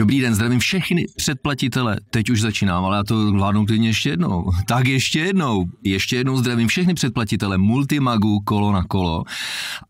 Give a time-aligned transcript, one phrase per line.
[0.00, 1.96] Dobrý den, zdravím všechny předplatitele.
[2.10, 4.50] Teď už začínám, ale já to vládnu klidně ještě jednou.
[4.68, 5.66] Tak ještě jednou.
[5.84, 9.24] Ještě jednou zdravím všechny předplatitele Multimagu kolo na kolo.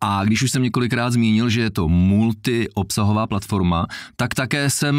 [0.00, 4.96] A když už jsem několikrát zmínil, že je to multi-obsahová platforma, tak také jsem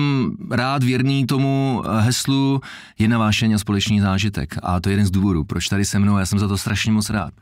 [0.52, 2.62] rád věrný tomu heslu
[3.00, 4.56] jedna vášeň a společný zážitek.
[4.64, 6.92] A to je jeden z důvodů, proč tady se mnou, já jsem za to strašně
[6.92, 7.34] moc rád.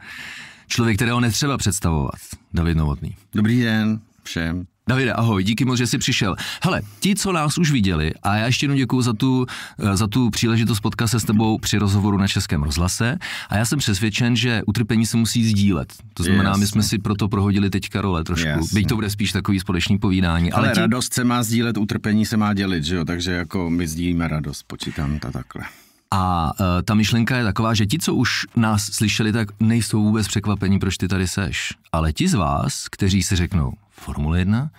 [0.68, 2.20] Člověk, kterého netřeba představovat,
[2.54, 3.16] David Novotný.
[3.34, 4.66] Dobrý den všem.
[4.90, 6.36] Davide, ahoj, díky moc, že jsi přišel.
[6.64, 9.46] Hele, ti, co nás už viděli, a já ještě jednou děkuji za tu,
[9.80, 13.18] eh, za tu příležitost potkat se s tebou při rozhovoru na Českém rozhlase
[13.50, 15.94] a já jsem přesvědčen, že utrpení se musí sdílet.
[16.14, 16.60] To znamená, Jasně.
[16.60, 18.80] my jsme si proto prohodili teďka role trošku, Jasně.
[18.80, 20.52] byť to bude spíš takový společný povídání.
[20.52, 20.80] Ale, ale ti...
[20.80, 23.06] radost se má sdílet, utrpení se má dělit, že jo?
[23.06, 25.64] Takže jako my sdílíme radost, počítám to takhle.
[26.12, 30.28] A uh, ta myšlenka je taková, že ti, co už nás slyšeli, tak nejsou vůbec
[30.28, 31.74] překvapení, proč ty tady seš.
[31.92, 34.70] Ale ti z vás, kteří si řeknou, Formule 1,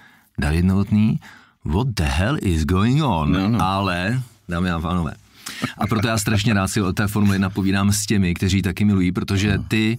[0.41, 1.21] David Novotný,
[1.65, 3.33] what the hell is going on?
[3.33, 3.63] No, no.
[3.63, 5.13] Ale, dámy a pánové,
[5.79, 8.85] a proto já strašně rád si o té Formule 1 povídám s těmi, kteří taky
[8.85, 9.99] milují, protože ty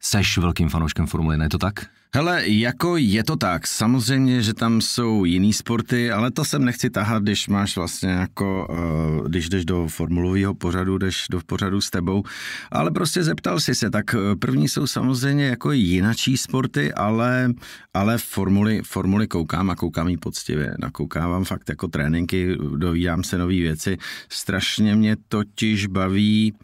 [0.00, 1.74] seš velkým fanouškem Formule 1, je to tak?
[2.14, 3.66] Hele, jako je to tak.
[3.66, 8.66] Samozřejmě, že tam jsou jiný sporty, ale to sem nechci tahat, když máš vlastně jako,
[8.70, 12.22] uh, když jdeš do formulového pořadu, jdeš do pořadu s tebou.
[12.70, 17.52] Ale prostě zeptal si se, tak eh, první jsou samozřejmě jako jinačí sporty, ale,
[17.94, 20.74] ale formuly, formuly koukám a koukám jí poctivě.
[20.78, 23.98] Nakoukávám fakt jako tréninky, dovídám se nové věci.
[24.28, 26.54] Strašně mě totiž baví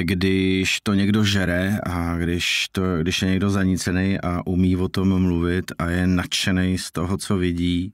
[0.00, 5.22] když to někdo žere a když, to, když je někdo zanícený a umí o tom
[5.22, 7.92] mluvit a je nadšený z toho, co vidí,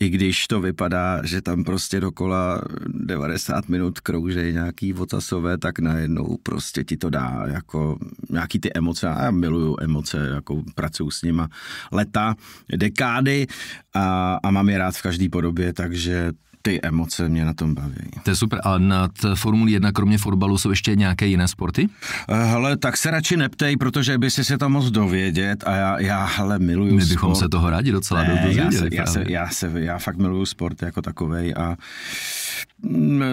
[0.00, 6.36] i když to vypadá, že tam prostě dokola 90 minut kroužej nějaký vocasové, tak najednou
[6.42, 7.98] prostě ti to dá jako
[8.30, 9.08] nějaký ty emoce.
[9.08, 11.48] A já miluju emoce, jako pracuji s nima
[11.92, 12.34] leta,
[12.76, 13.46] dekády
[13.94, 17.94] a, a mám je rád v každé podobě, takže ty emoce mě na tom baví.
[18.22, 18.60] To je super.
[18.64, 21.88] A nad Formulí 1 kromě fotbalu jsou ještě nějaké jiné sporty?
[22.28, 26.00] Eh, hele, tak se radši neptej, protože by si se to moc dovědět a já,
[26.00, 27.44] já hele, miluju My bychom sport.
[27.44, 28.64] se toho rádi docela ne, dozvěděli.
[28.64, 31.76] Já, se, já, se, já, se, já fakt miluju sport jako takovej a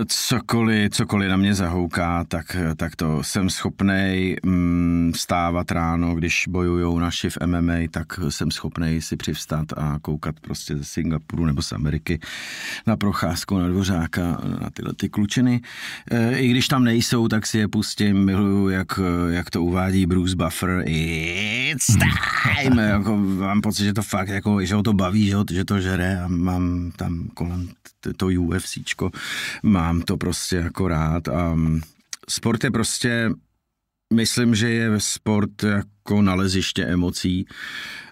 [0.08, 7.00] cokoliv, cokoliv na mě zahouká, tak, tak to jsem schopnej mm, vstávat ráno, když bojujou
[7.00, 11.72] naši v MMA, tak jsem schopnej si přivstat a koukat prostě ze Singapuru nebo z
[11.72, 12.20] Ameriky
[12.88, 14.22] na proch procházkou na Dvořáka,
[14.62, 15.62] na tyhle ty klučiny.
[16.12, 19.00] E, I když tam nejsou, tak si je pustím, miluju, jak,
[19.30, 20.84] jak to uvádí Bruce Buffer.
[20.86, 22.78] It's time!
[22.78, 25.82] jako, mám pocit, že to fakt, jako, že ho to baví, že, ho, že to
[25.82, 27.70] žere a mám tam kolem
[28.18, 29.12] to UFCčko,
[29.64, 31.58] mám to prostě jako rád a
[32.30, 33.30] sport je prostě
[34.14, 37.46] myslím, že je sport jako naleziště emocí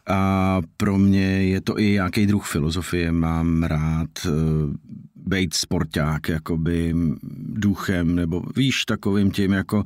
[0.07, 3.11] a pro mě je to i nějaký druh filozofie.
[3.11, 4.31] Mám rád uh,
[5.27, 6.95] být sporták, jakoby
[7.39, 9.83] duchem, nebo víš, takovým tím jako,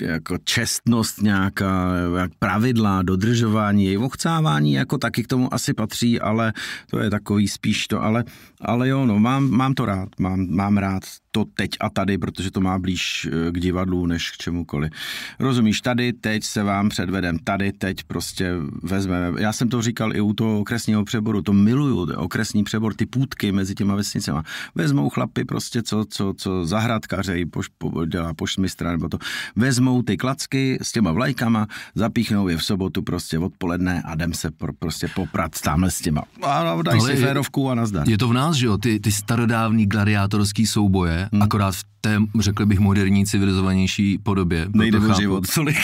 [0.00, 6.52] jako čestnost nějaká, jak pravidla, dodržování, její ochcávání, jako taky k tomu asi patří, ale
[6.90, 8.24] to je takový spíš to, ale,
[8.60, 11.02] ale jo, no, mám, mám to rád, mám, mám rád
[11.36, 14.92] to teď a tady, protože to má blíž eh, k divadlu než k čemukoliv.
[15.38, 19.42] Rozumíš, tady, teď se vám předvedem, tady, teď prostě vezmeme.
[19.42, 23.52] Já jsem to říkal i u toho okresního přeboru, to miluju, okresní přebor, ty půdky
[23.52, 24.42] mezi těma vesnicema.
[24.74, 29.18] Vezmou chlapy prostě, co, co, co zahradkařej, poš, po, dělá poštmistra, nebo to.
[29.56, 34.50] Vezmou ty klacky s těma vlajkama, zapíchnou je v sobotu prostě odpoledne a jdem se
[34.50, 36.22] pro, prostě poprat tamhle s těma.
[36.42, 38.08] A dají si férovku a nazdar.
[38.08, 41.42] Je to v nás, že jo, ty, ty starodávný gladiátorský souboje, hmm.
[41.42, 44.66] akorát v té, řekl bych, moderní, civilizovanější podobě.
[44.74, 45.76] Nejde o život tolik.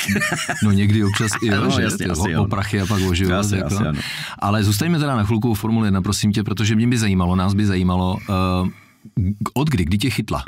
[0.62, 3.34] no někdy občas i jo, no, že jasně, o, o prachy a pak o život.
[3.34, 3.66] Asi, jako.
[3.66, 4.00] asi, ano.
[4.38, 7.54] Ale zůstaňme teda na chvilku u Formule 1, prosím tě, protože mě by zajímalo, nás
[7.54, 8.18] by zajímalo,
[9.54, 10.44] od kdy, kdy tě chytla?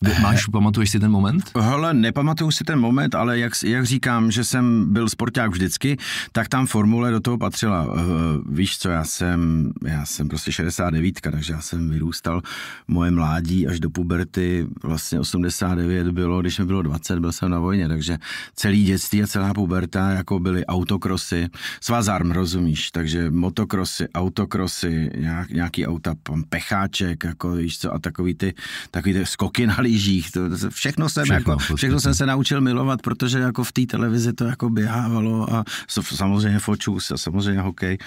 [0.00, 1.50] Máš, pamatuješ si ten moment?
[1.60, 5.96] Hele, nepamatuju si ten moment, ale jak, jak říkám, že jsem byl sporták vždycky,
[6.32, 7.84] tak tam formule do toho patřila.
[7.84, 8.00] Uh,
[8.48, 12.42] víš co, já jsem, já jsem prostě 69, takže já jsem vyrůstal
[12.88, 17.58] moje mládí až do puberty, vlastně 89 bylo, když mi bylo 20, byl jsem na
[17.58, 18.18] vojně, takže
[18.54, 21.48] celý dětství a celá puberta jako byly autokrosy,
[21.80, 26.14] svazarm, rozumíš, takže motokrosy, autokrosy, nějak, nějaký auta,
[26.48, 28.54] pecháček, jako víš co, a takový ty,
[28.90, 32.60] takový ty skoky na lyžích, to, to všechno jsem všechno, jako, všechno jsem se naučil
[32.60, 37.98] milovat, protože jako v té televizi to jako běhávalo a samozřejmě fočus a samozřejmě hokej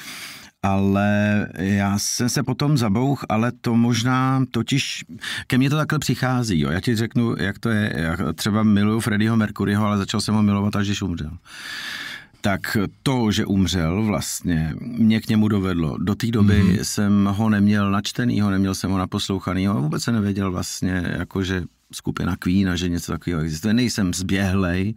[0.64, 5.06] ale já jsem se potom zabouch, ale to možná totiž,
[5.48, 6.72] ke mně to takhle přichází, jo.
[6.72, 10.44] Já ti řeknu, jak to je, já třeba miluju Freddieho Mercuryho, ale začal jsem ho
[10.44, 11.32] milovat, až když umřel.
[12.44, 15.98] Tak to, že umřel vlastně, mě k němu dovedlo.
[15.98, 16.78] Do té doby mm.
[16.81, 21.63] jsem ho neměl načtenýho, neměl jsem ho naposlouchanýho a vůbec se nevěděl vlastně, jako že
[21.94, 23.74] skupina Queen a že něco takového existuje.
[23.74, 24.94] Nejsem zběhlej,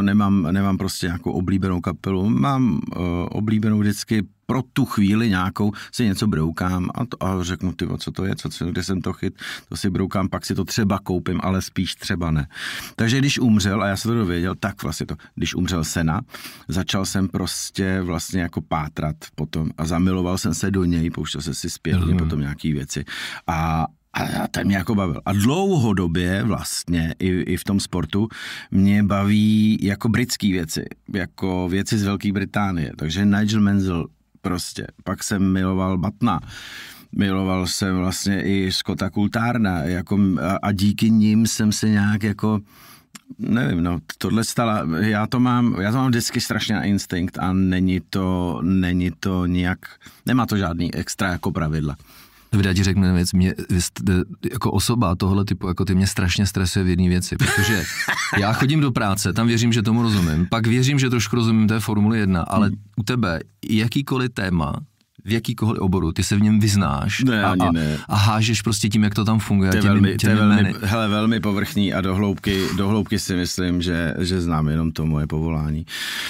[0.00, 6.04] nemám, nemám prostě nějakou oblíbenou kapelu, mám uh, oblíbenou vždycky pro tu chvíli nějakou si
[6.04, 9.12] něco broukám a, to, a řeknu, ty, co to je, co, co, kde jsem to
[9.12, 9.34] chyt,
[9.68, 12.48] to si broukám, pak si to třeba koupím, ale spíš třeba ne.
[12.96, 16.20] Takže když umřel, a já se to dověděl, tak vlastně to, když umřel Sena,
[16.68, 21.54] začal jsem prostě vlastně jako pátrat potom a zamiloval jsem se do něj, pouštěl jsem
[21.54, 22.18] si zpěvně mm.
[22.18, 23.04] potom nějaký věci
[23.46, 25.20] a, a ten mě jako bavil.
[25.26, 28.28] A dlouhodobě vlastně i, i v tom sportu
[28.70, 30.84] mě baví jako britské věci,
[31.14, 32.92] jako věci z Velké Británie.
[32.98, 34.06] Takže Nigel Menzel
[34.40, 34.86] prostě.
[35.04, 36.40] Pak jsem miloval Batna
[37.16, 42.60] miloval jsem vlastně i Scotta Kultárna jako, a, a díky nim jsem se nějak jako
[43.38, 47.52] nevím, no, tohle stala, já to mám, já to mám vždycky strašně na instinkt a
[47.52, 49.78] není to, není to nějak,
[50.26, 51.96] nemá to žádný extra jako pravidla.
[52.52, 53.54] Dobře, já ti řeknu věc, mě,
[54.50, 57.84] jako osoba tohle typu, jako ty mě strašně stresuje v jedné věci, protože
[58.38, 61.80] já chodím do práce, tam věřím, že tomu rozumím, pak věřím, že trošku rozumím té
[61.80, 62.76] Formule 1, ale hmm.
[62.96, 64.80] u tebe jakýkoliv téma,
[65.24, 67.98] v jakýkoliv oboru, ty se v něm vyznáš ne, a, ani ne.
[68.08, 69.70] a hážeš prostě tím, jak to tam funguje.
[69.70, 73.34] To je těmi, velmi, těmi to je velmi, hele, velmi povrchní a dohloubky, dohloubky si
[73.34, 75.86] myslím, že, že znám jenom to moje povolání.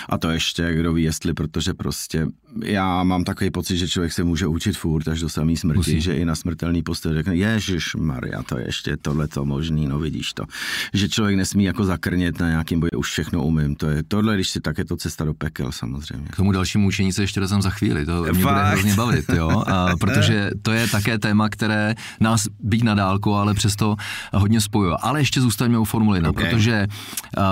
[0.09, 2.27] A to ještě, kdo ví, jestli, protože prostě
[2.65, 6.01] já mám takový pocit, že člověk se může učit furt až do samé smrti, Musí.
[6.01, 9.99] že i na smrtelný postel řekne, Ježíš Maria, to je ještě tohle to možný, no
[9.99, 10.45] vidíš to.
[10.95, 13.75] Že člověk nesmí jako zakrnět na nějakým boji, už všechno umím.
[13.77, 16.27] To je tohle, když si tak je to cesta do pekel samozřejmě.
[16.31, 18.67] K tomu dalšímu učení se ještě dozám za chvíli, to mě bude Fakt?
[18.73, 23.55] hrozně bavit, jo, a protože to je také téma, které nás být na dálku, ale
[23.55, 23.97] přesto
[24.35, 24.95] hodně spojuje.
[25.01, 26.51] Ale ještě zůstaňme u Formule 1, Okay.
[26.51, 26.87] protože
[27.39, 27.45] uh,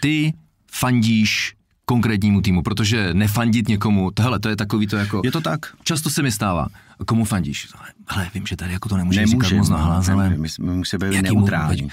[0.00, 0.32] ty
[0.72, 5.20] fandíš konkrétnímu týmu, protože nefandit někomu, tohle, to je takový to jako...
[5.24, 5.66] Je to tak?
[5.84, 6.68] Často se mi stává.
[7.06, 7.68] Komu fandíš?
[8.08, 10.30] Ale vím, že tady jako to nemůžeš říkat moc no, nahlas, ale...
[10.30, 11.88] My, my musíme být neutrální.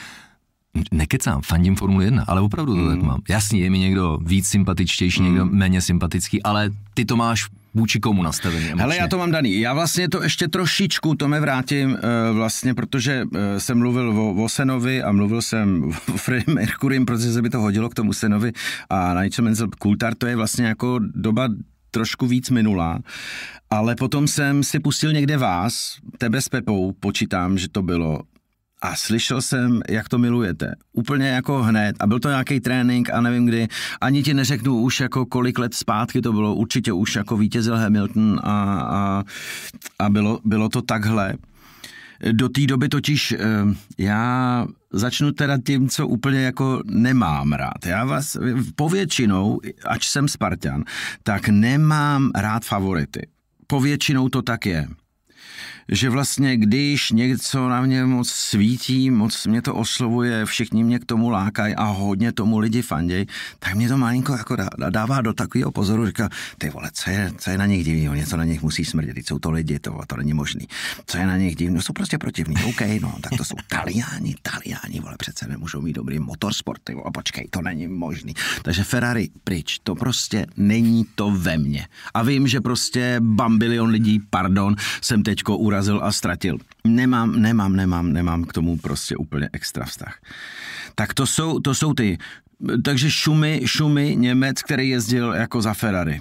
[0.91, 2.89] Nekecám, fandím Formule 1, ale opravdu to Mm.
[2.89, 3.21] tak mám.
[3.29, 8.23] Jasně, je mi někdo víc sympatičtější, někdo méně sympatický, ale ty to máš vůči komu
[8.23, 8.81] nastavený emočně.
[8.81, 9.59] Hele, já to mám daný.
[9.59, 14.43] Já vlastně to ještě trošičku, to me vrátím, eh, vlastně, protože eh, jsem mluvil o,
[14.43, 15.83] o Senovi a mluvil jsem
[16.13, 18.51] o Freddie Mercurym, protože se by to hodilo k tomu Senovi
[18.89, 21.49] a Nigel Mansell Coulthard, to je vlastně jako doba
[21.91, 22.99] trošku víc minulá,
[23.69, 28.21] ale potom jsem si pustil někde vás, tebe s Pepou, počítám, že to bylo,
[28.81, 30.75] a slyšel jsem, jak to milujete.
[30.93, 31.95] Úplně jako hned.
[31.99, 33.67] A byl to nějaký trénink a nevím kdy.
[34.01, 36.55] Ani ti neřeknu už jako kolik let zpátky to bylo.
[36.55, 39.23] Určitě už jako vítězil Hamilton a, a,
[39.99, 41.33] a bylo, bylo to takhle.
[42.31, 43.37] Do té doby totiž eh,
[43.97, 47.85] já začnu teda tím, co úplně jako nemám rád.
[47.85, 48.37] Já vás
[48.75, 50.83] povětšinou, ač jsem Spartan,
[51.23, 53.27] tak nemám rád favority.
[53.67, 54.87] Povětšinou to tak je
[55.89, 61.05] že vlastně když něco na mě moc svítí, moc mě to oslovuje, všichni mě k
[61.05, 63.25] tomu lákají a hodně tomu lidi fanděj,
[63.59, 67.31] tak mě to malinko jako dá, dává do takového pozoru, říká, ty vole, co je,
[67.37, 70.17] co je na nich divného, něco na nich musí smrdět, jsou to lidi, to, to
[70.17, 70.67] není možný.
[71.05, 74.35] Co je na nich divného, no jsou prostě protivní, OK, no, tak to jsou Taliani,
[74.41, 78.33] Taliani, vole, přece nemůžou mít dobrý motorsport, ty vole, počkej, to není možný.
[78.61, 81.87] Takže Ferrari pryč, to prostě není to ve mně.
[82.13, 86.57] A vím, že prostě bambilion lidí, pardon, jsem teďko urazil a ztratil.
[86.83, 90.19] Nemám, nemám, nemám, nemám k tomu prostě úplně extra vztah.
[90.95, 92.17] Tak to jsou, to jsou ty.
[92.83, 96.19] Takže Šumy, Šumy, Němec, který jezdil jako za Ferrari.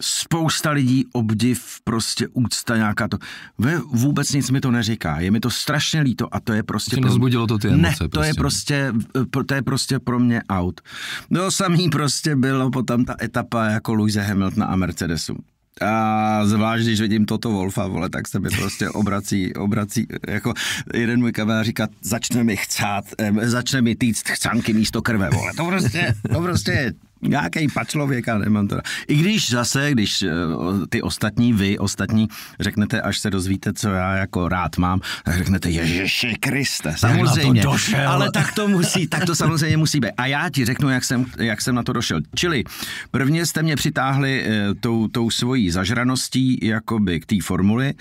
[0.00, 3.18] Spousta lidí, obdiv, prostě úcta nějaká to.
[3.92, 5.20] Vůbec nic mi to neříká.
[5.20, 6.96] Je mi to strašně líto a to je prostě...
[6.96, 8.92] Tě nezbudilo to ty emoce Ne, to je prostě,
[9.46, 10.80] to je prostě pro mě out.
[11.30, 15.36] No samý prostě bylo potom ta etapa jako Louise Hamiltona a Mercedesu.
[15.80, 20.54] A zvlášť, když vidím toto Wolfa, vole, tak se mi prostě obrací, obrací, jako
[20.94, 23.04] jeden můj kamarád říká, začne mi chcát,
[23.42, 26.92] začne mi týct chcánky místo krve, vole, to prostě, to prostě
[27.28, 28.78] nějaký pačlověk a nemám to.
[29.08, 30.30] I když zase, když eh,
[30.88, 32.28] ty ostatní, vy ostatní,
[32.60, 37.62] řeknete, až se dozvíte, co já jako rád mám, tak řeknete, Ježiši Kriste, samozřejmě.
[37.62, 38.08] to došel?
[38.08, 40.12] Ale tak to musí, tak to samozřejmě musí být.
[40.16, 42.20] A já ti řeknu, jak jsem, jak jsem na to došel.
[42.34, 42.64] Čili
[43.10, 47.94] prvně jste mě přitáhli eh, tou, tou svojí zažraností jakoby k té formuli.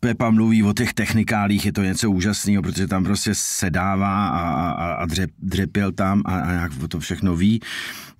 [0.00, 4.92] Pepa mluví o těch technikálích, je to něco úžasného, protože tam prostě sedává a, a,
[4.92, 7.60] a dřep, dřepěl tam a, a jak to všechno ví.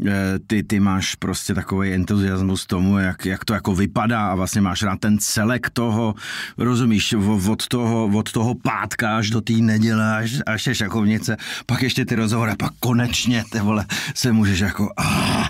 [0.07, 4.61] E, ty, ty máš prostě takový entuziasmus tomu, jak, jak to jako vypadá a vlastně
[4.61, 6.15] máš rád ten celek toho,
[6.59, 7.15] rozumíš,
[7.49, 12.05] od toho, od toho pátka až do té neděle, až, až je šachovnice, pak ještě
[12.05, 15.49] ty rozhovory, pak konečně, ty vole, se můžeš jako, ah,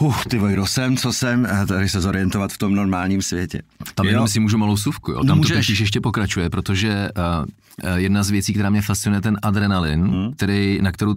[0.00, 3.62] uh, ty vole, kdo jsem, co jsem, a tady se zorientovat v tom normálním světě.
[3.94, 5.24] Tam jenom si můžu malou suvku, jo.
[5.24, 10.00] Tam no, totiž ještě pokračuje, protože uh, jedna z věcí, která mě fascinuje, ten adrenalin,
[10.00, 10.32] hmm.
[10.32, 11.14] který, na kterou,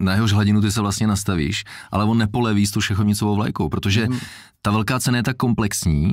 [0.00, 4.06] na jehož hladinu ty se vlastně nastavíš, ale on nepoleví s tou šachovnicovou vlajkou, protože
[4.06, 4.18] hmm.
[4.62, 6.12] ta velká cena je tak komplexní,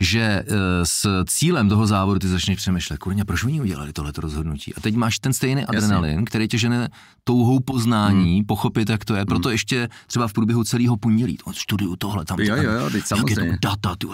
[0.00, 4.74] že uh, s cílem toho závodu ty začneš přemýšlet, kurně, proč oni udělali tohleto rozhodnutí?
[4.74, 6.24] A teď máš ten stejný adrenalin, Jasně.
[6.24, 6.88] který tě žene
[7.24, 8.46] touhou poznání, hmm.
[8.46, 9.26] pochopit, jak to je.
[9.26, 9.52] Proto hmm.
[9.52, 13.44] ještě třeba v průběhu celého pondělí, studiu tohle, tam, jo, jo, jo, teď samozřejmě.
[13.44, 14.06] Je to data, ty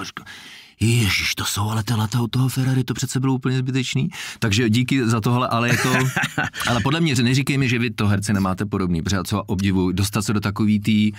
[0.81, 4.09] Ježíš, to jsou ale ty leta u toho Ferrari, to přece bylo úplně zbytečný.
[4.39, 5.93] Takže díky za tohle, ale je to,
[6.67, 9.93] ale podle mě, neříkej mi, že vy to herci nemáte podobný, protože já co obdivuju,
[9.93, 11.13] dostat se do takový tý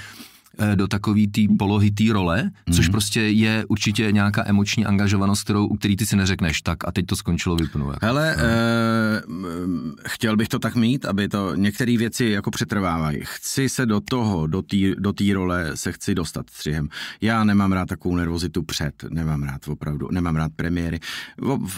[0.76, 2.74] do takové té polohy té role, mm.
[2.74, 2.92] což mhm.
[2.92, 7.06] prostě je určitě nějaká emoční angažovanost, kterou, u který ty si neřekneš, tak a teď
[7.06, 7.88] to skončilo, vypnu.
[7.88, 8.06] Jako.
[8.06, 8.44] Hele, no.
[8.44, 9.22] eh,
[10.08, 13.20] chtěl bych to tak mít, aby to některé věci jako přetrvávají.
[13.24, 16.90] Chci se do toho, do té do tý role se chci dostat střihem.
[17.22, 21.00] Já nemám rád takovou nervozitu před, nemám rád opravdu, nemám rád premiéry.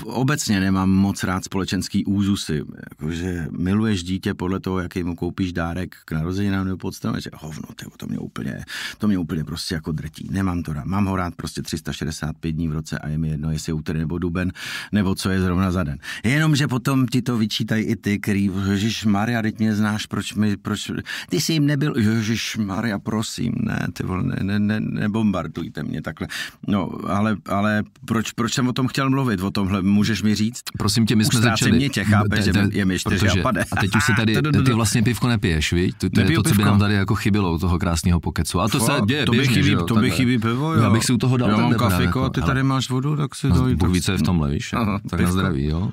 [0.06, 5.96] Obecně nemám moc rád společenský úzusy, jakože miluješ dítě podle toho, jaký mu koupíš dárek
[6.06, 8.64] k narozeninám nebo podstatě, že hovno, tyjo, to mě úplně
[8.98, 10.28] to mě úplně prostě jako drtí.
[10.32, 10.86] Nemám to rád.
[10.86, 14.00] Mám ho rád prostě 365 dní v roce a je mi jedno, jestli je úterý
[14.00, 14.52] nebo duben,
[14.92, 15.98] nebo co je zrovna za den.
[16.24, 20.58] Jenomže potom ti to vyčítají i ty, který, Ježíš Maria, teď mě znáš, proč mi,
[20.58, 20.92] proč,
[21.30, 26.02] ty jsi jim nebyl, Ježíš Maria, prosím, ne, ty vole, ne, ne, ne, nebombardujte mě
[26.02, 26.28] takhle.
[26.68, 30.62] No, ale, ale proč, proč jsem o tom chtěl mluvit, o tomhle, můžeš mi říct?
[30.78, 31.72] Prosím tě, my jsme začali.
[31.72, 33.64] mě tě, chápeš, že je mi čtyři a pade.
[33.72, 34.36] A teď už si tady,
[34.66, 35.94] ty vlastně pivko nepiješ, víš?
[35.98, 38.51] To, to je to, co by nám tady jako chybilo u toho krásného pokecu.
[38.60, 40.82] A to Fo, se děje to běžně, chybí, to by chybí pivo, jo.
[40.82, 43.36] Já bych si u toho dal Já mám kafiko a ty tady máš vodu, tak
[43.36, 43.76] si doj.
[43.76, 44.74] Bůh více v tomhle, víš?
[45.10, 45.92] Tak na zdraví, jo.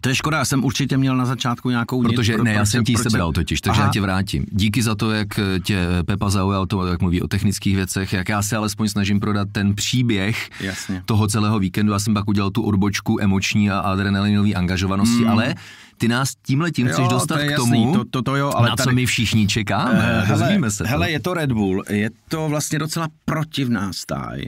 [0.00, 2.84] To je škoda, já jsem určitě měl na začátku nějakou Protože nit, ne, já jsem
[2.84, 3.88] ti sebral totiž, takže Aha.
[3.88, 4.46] já tě vrátím.
[4.52, 5.28] Díky za to, jak
[5.62, 9.48] tě Pepa zaujal, to, jak mluví o technických věcech, jak já se alespoň snažím prodat
[9.52, 11.02] ten příběh Jasně.
[11.04, 11.92] toho celého víkendu.
[11.92, 15.30] Já jsem pak udělal tu odbočku emoční a adrenalinové angažovanosti, mm.
[15.30, 15.54] ale
[15.98, 18.76] ty nás tímhle tím chceš dostat to k tomu, to, to, to jo, ale na
[18.76, 18.88] tady...
[18.88, 20.22] co my všichni čekáme.
[20.22, 20.86] Uh, hele, se.
[20.86, 24.42] Hele, je to Red Bull, je to vlastně docela protivná stáj,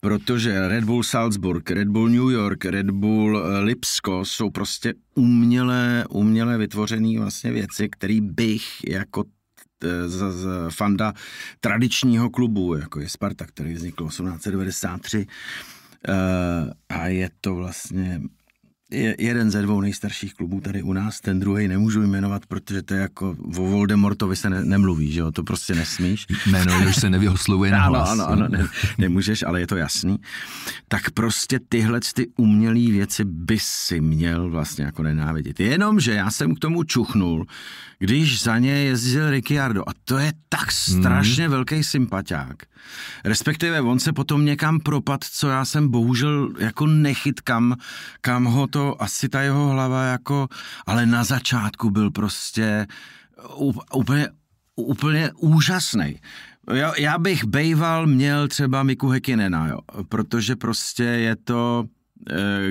[0.00, 6.04] protože Red Bull Salzburg, Red Bull New York, Red Bull eh, Lipsko jsou prostě uměle,
[6.08, 9.24] uměle vytvořené vlastně věci, které bych jako
[10.06, 11.12] z, z fanda
[11.60, 15.26] tradičního klubu, jako je Sparta, který vznikl 1893,
[16.08, 16.14] uh,
[16.88, 18.20] a je to vlastně
[18.90, 22.94] je jeden ze dvou nejstarších klubů tady u nás, ten druhý nemůžu jmenovat, protože to
[22.94, 26.26] je jako o Voldemortovi se ne, nemluví, že jo, to prostě nesmíš.
[26.46, 28.10] Jméno už se nevyhoslovuje na hlas.
[28.10, 30.18] Ano, ano, ano ne, nemůžeš, ale je to jasný.
[30.88, 35.60] Tak prostě tyhle ty umělé věci by si měl vlastně jako nenávidět.
[35.60, 37.46] Jenomže já jsem k tomu čuchnul,
[37.98, 41.50] když za ně jezdil Ricciardo a to je tak strašně mm.
[41.50, 42.62] velký sympatiák.
[43.24, 47.76] Respektive on se potom někam propad, co já jsem bohužel jako nechyt, kam,
[48.20, 50.48] kam ho to asi ta jeho hlava jako,
[50.86, 52.86] ale na začátku byl prostě
[53.94, 54.28] úplně,
[54.76, 56.18] úplně úžasný.
[56.72, 59.78] Já, já bych bejval měl třeba Miku Hekinena, jo,
[60.08, 61.84] protože prostě je to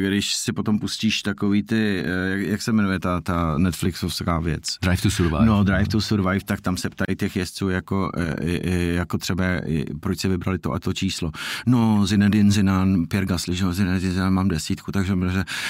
[0.08, 4.64] když si potom pustíš takový ty, eh, jak se jmenuje ta, ta Netflixovská věc?
[4.82, 5.46] Drive to Survive.
[5.46, 9.44] No, Drive to Survive, tak tam se ptají těch jezdců jako, eh, jako třeba,
[10.00, 11.32] proč si vybrali to a to číslo.
[11.68, 15.16] No, Zinedine Zinan, Pierre Gasly, že Zinedine Zinan mám desítku, takže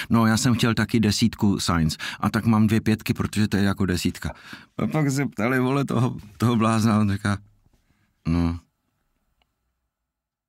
[0.10, 3.64] no, já jsem chtěl taky desítku Science a tak mám dvě pětky, protože to je
[3.64, 4.32] jako desítka.
[4.78, 7.38] A pak se ptali, vole, toho, toho blázna, on říká,
[8.28, 8.60] no,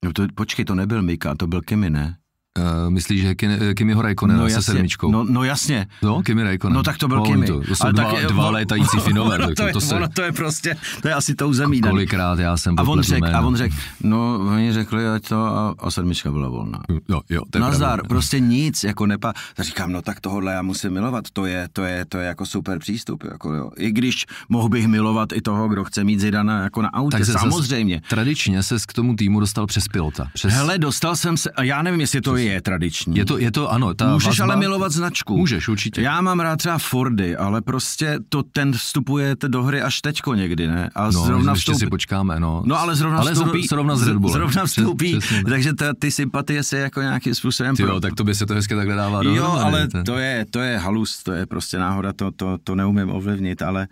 [0.04, 2.16] No to, počkej, to nebyl Mika, to byl Kimi, ne?
[2.58, 3.34] Uh, myslíš, že
[3.74, 5.10] Kimiho Raikkonena no, se sedmičkou?
[5.10, 5.86] No, no jasně.
[6.02, 6.76] No, Kimi Raikkonen.
[6.76, 7.46] No tak to byl no, Kimi.
[7.46, 9.38] To, to jsou Ale dva, tak, dva létající finové.
[9.38, 9.94] Ono, to, je, to, se...
[9.94, 11.82] ono, to je prostě, to je asi tou zemí.
[11.82, 15.44] A kolikrát já jsem a on řekl, a on řekl, no oni řekli, ať to
[15.44, 16.82] a, a sedmička byla volná.
[17.08, 18.08] Jo, jo, to je Nazar, pravda.
[18.08, 19.32] prostě nic, jako nepa.
[19.54, 22.46] Tak říkám, no tak tohle já musím milovat, to je, to je, to je jako
[22.46, 23.24] super přístup.
[23.24, 23.70] Jako, jo.
[23.76, 27.26] I když mohl bych milovat i toho, kdo chce mít Zidana jako na autě, tak
[27.26, 28.02] samozřejmě.
[28.08, 30.28] Tradičně se k tomu týmu dostal přes pilota.
[30.34, 30.52] Přes...
[30.52, 33.16] Hele, dostal jsem se, a já nevím, jestli to je je tradiční.
[33.16, 33.94] Je to, je to ano.
[33.94, 35.36] Ta Můžeš vazba, ale milovat značku.
[35.36, 36.00] Můžeš, určitě.
[36.00, 40.66] Já mám rád třeba Fordy, ale prostě to ten vstupuje do hry až teďko někdy,
[40.66, 40.90] ne?
[40.94, 41.78] A no, zrovna ještě vstoupí...
[41.78, 42.62] si počkáme, no.
[42.66, 43.66] No ale zrovna ale vstoupí...
[43.66, 44.32] zrovna s Red Bullem.
[44.32, 45.44] Zrovna vstoupí, Přes, přesně.
[45.44, 47.76] takže ta, ty sympatie se jako nějakým způsobem...
[47.76, 50.46] Ty jo, tak to by se to hezky takhle dává do Jo, ale to je,
[50.50, 53.88] to je halus, to je prostě náhoda, to, to, to neumím ovlivnit, ale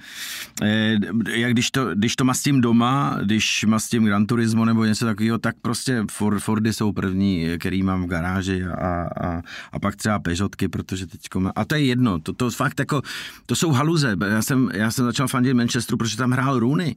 [0.63, 0.97] eh,
[1.31, 5.55] jak když to, když to mastím doma, když mastím Gran Turismo nebo něco takového, tak
[5.63, 8.42] prostě Ford, Fordy jsou první, který mám v garáži
[8.79, 11.07] a, a, a pak třeba Peugeotky, protože
[11.39, 13.03] má, a to je jedno, to, to fakt jako,
[13.47, 16.97] to jsou haluze, já jsem, já jsem začal fandit Manchesteru, protože tam hrál Rooney,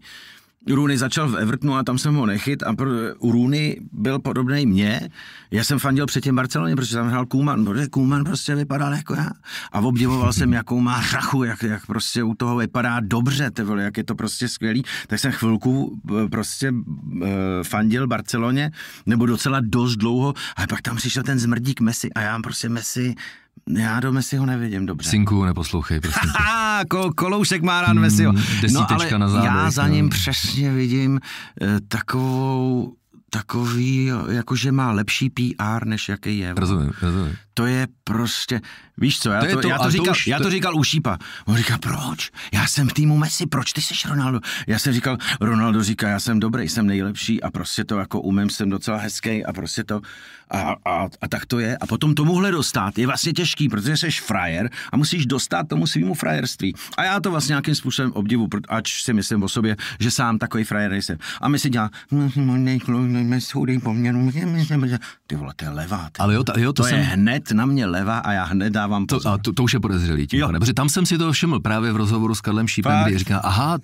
[0.74, 4.66] Rooney začal v Evertonu a tam jsem ho nechyt a pro, u Rooney byl podobný
[4.66, 5.10] mně.
[5.52, 9.30] Já jsem fandil předtím Barceloně, protože tam hrál Kuman, protože Kuman prostě vypadal jako já.
[9.72, 13.84] A obdivoval jsem, jakou má rachu, jak, jak prostě u toho vypadá dobře, ty vole,
[13.84, 14.84] jak je to prostě skvělý.
[15.08, 17.28] Tak jsem chvilku eh, prostě uh,
[17.64, 18.72] fandil Barceloně,
[19.06, 23.16] nebo docela dost dlouho, ale pak tam přišel ten zmrdík Messi a já prostě Messi
[23.70, 25.10] já do Messiho nevidím dobře.
[25.10, 26.32] Synku, neposlouchej, prosím.
[26.90, 28.34] Ko, koloušek má rád Messiho.
[28.74, 30.10] no, ale na zádech, já za ním no.
[30.10, 31.20] přesně vidím
[31.62, 32.94] eh, takovou
[33.30, 36.54] takový, jakože má lepší PR, než jaký je.
[36.58, 37.36] Rozumím, rozumím.
[37.58, 38.62] To je prostě,
[38.98, 40.84] víš co, já to, to, to, já to, říkal, to už, já to říkal u
[40.84, 41.18] Šípa.
[41.46, 42.32] On říká, proč?
[42.54, 44.40] Já jsem v týmu Messi, proč ty jsi Ronaldo?
[44.68, 48.50] Já jsem říkal, Ronaldo říká, já jsem dobrý, jsem nejlepší a prostě to jako umím,
[48.50, 50.02] jsem docela hezký a prostě to
[50.50, 51.78] a, a, a tak to je.
[51.78, 56.14] A potom tomuhle dostat je vlastně těžký, protože jsi frajer a musíš dostat tomu svýmu
[56.14, 56.74] frajerství.
[56.98, 60.64] A já to vlastně nějakým způsobem obdivu, ač si myslím o sobě, že sám takový
[60.64, 61.18] frajer nejsem.
[61.42, 61.90] A my si dělá,
[65.28, 66.10] ty vole, to je levá.
[66.20, 66.98] Ale jo, ta, jo, to, to jsem...
[66.98, 69.22] je hned na mě leva a já hned dávám pozor.
[69.24, 71.60] To, a to, to už je podezřelý tím, pane, protože tam jsem si to všiml
[71.60, 73.78] právě v rozhovoru s Karlem Šípem, kdy říká, aha,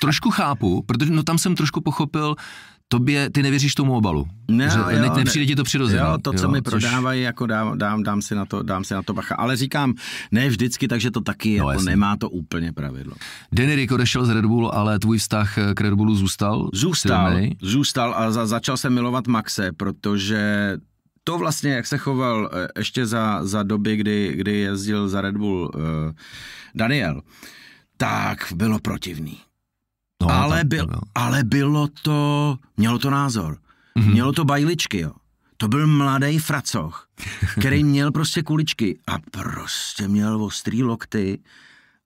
[0.00, 2.36] trošku chápu, protože no tam jsem trošku pochopil,
[2.88, 4.28] tobě, ty nevěříš tomu obalu.
[4.50, 6.02] Ne, že, jo, ne, nepřijde ne, ti to přirozené.
[6.02, 6.70] Jo, to, co jo, mi což...
[6.70, 9.34] prodávají, jako dám, dám, dám, si na to, dám si na to bacha.
[9.34, 9.94] Ale říkám,
[10.32, 13.14] ne vždycky, takže to taky no, jako nemá to úplně pravidlo.
[13.52, 16.70] Danny Rick odešel z Red Bullu, ale tvůj vztah k Red Bullu zůstal?
[16.72, 20.76] Zůstal, zůstal a za, začal jsem milovat Maxe, protože
[21.24, 25.36] to vlastně, jak se choval eh, ještě za, za doby, kdy, kdy jezdil za Red
[25.36, 25.80] Bull uh,
[26.74, 27.22] Daniel,
[27.96, 29.40] tak bylo protivný.
[30.22, 33.58] No, ale, byl, ale bylo to, mělo to názor.
[33.98, 34.12] Mm-hmm.
[34.12, 35.12] Mělo to bajličky, jo.
[35.56, 37.08] To byl mladý fracoch,
[37.58, 41.42] který měl prostě kuličky a prostě měl ostrý lokty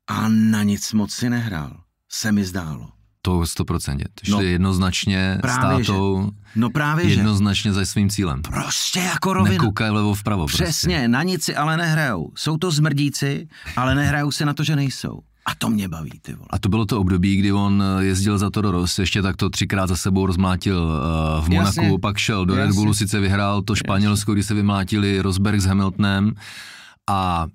[0.06, 1.80] a na nic moc si nehrál.
[2.08, 2.97] Se mi zdálo.
[3.22, 3.98] To 100%.
[4.22, 6.60] Šli no, jednoznačně právě, s tátou, že.
[6.60, 7.74] no právě, jednoznačně že.
[7.74, 8.42] za svým cílem.
[8.42, 9.52] Prostě jako rovina.
[9.52, 10.46] Nekoukají vlevo vpravo.
[10.46, 11.08] Přesně, prostě.
[11.08, 12.32] na nic si ale nehrajou.
[12.34, 15.20] Jsou to zmrdíci, ale nehrajou se na to, že nejsou.
[15.46, 16.46] A to mě baví, ty vole.
[16.50, 19.50] A to bylo to období, kdy on eh, jezdil za Toro Rosso, ještě tak to
[19.50, 21.98] třikrát za sebou rozmlátil uh, v Monaku, Jasně.
[21.98, 22.66] pak šel do Jasně.
[22.66, 26.32] Red Bullu, sice vyhrál to Španělsko, kdy se vymlátili Rosberg s Hamiltonem
[27.06, 27.46] a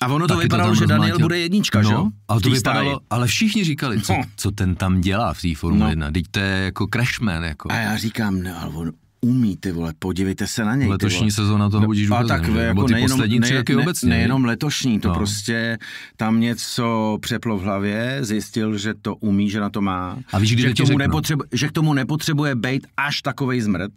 [0.00, 1.94] a ono to vypadalo, to že Daniel bude jednička, no, že?
[2.28, 4.22] Ale to vypadalo, ale všichni říkali, co, no.
[4.36, 5.90] co ten tam dělá v té Formule no.
[5.90, 6.10] 1.
[6.10, 7.44] Teď to je jako crashman.
[7.44, 7.72] Jako.
[7.72, 10.88] A já říkám, no, ale on umí, ty vole, podívejte se na něj.
[10.88, 14.10] Letošní sezóna toho budíš no, A tak jako ty nejenom, poslední tři roky ne, obecně.
[14.10, 15.14] Nejenom letošní, to no.
[15.14, 15.78] prostě
[16.16, 20.18] tam něco přeplo v hlavě, zjistil, že to umí, že na to má.
[20.32, 23.92] A víš, že, k tomu nepotřebu, že k tomu nepotřebuje být až takovej zmrt.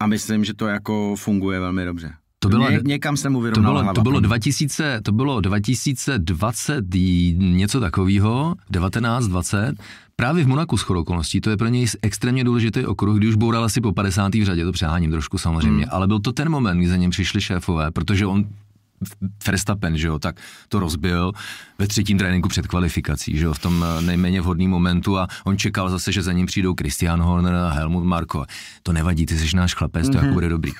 [0.00, 2.12] A myslím, že to jako funguje velmi dobře.
[2.38, 6.84] To bylo, Ně, někam se mu to bylo, to bylo 2000, to bylo 2020
[7.38, 9.74] něco takového, 1920,
[10.20, 13.64] Právě v Monaku s okolností, to je pro něj extrémně důležitý okruh, když už boural
[13.64, 14.34] asi po 50.
[14.34, 15.94] v řadě, to přeháním trošku samozřejmě, hmm.
[15.94, 18.44] ale byl to ten moment, kdy za ním přišli šéfové, protože on
[19.46, 21.32] Verstappen, že jo, tak to rozbil
[21.78, 25.58] ve třetím tréninku před kvalifikací, že jo, v tom eh, nejméně vhodném momentu a on
[25.58, 28.44] čekal zase, že za ním přijdou Christian Horner a Helmut Marko.
[28.82, 30.12] To nevadí, ty jsi náš chlapec, mm-hmm.
[30.12, 30.34] to jako mhm.
[30.34, 30.72] bude dobrý.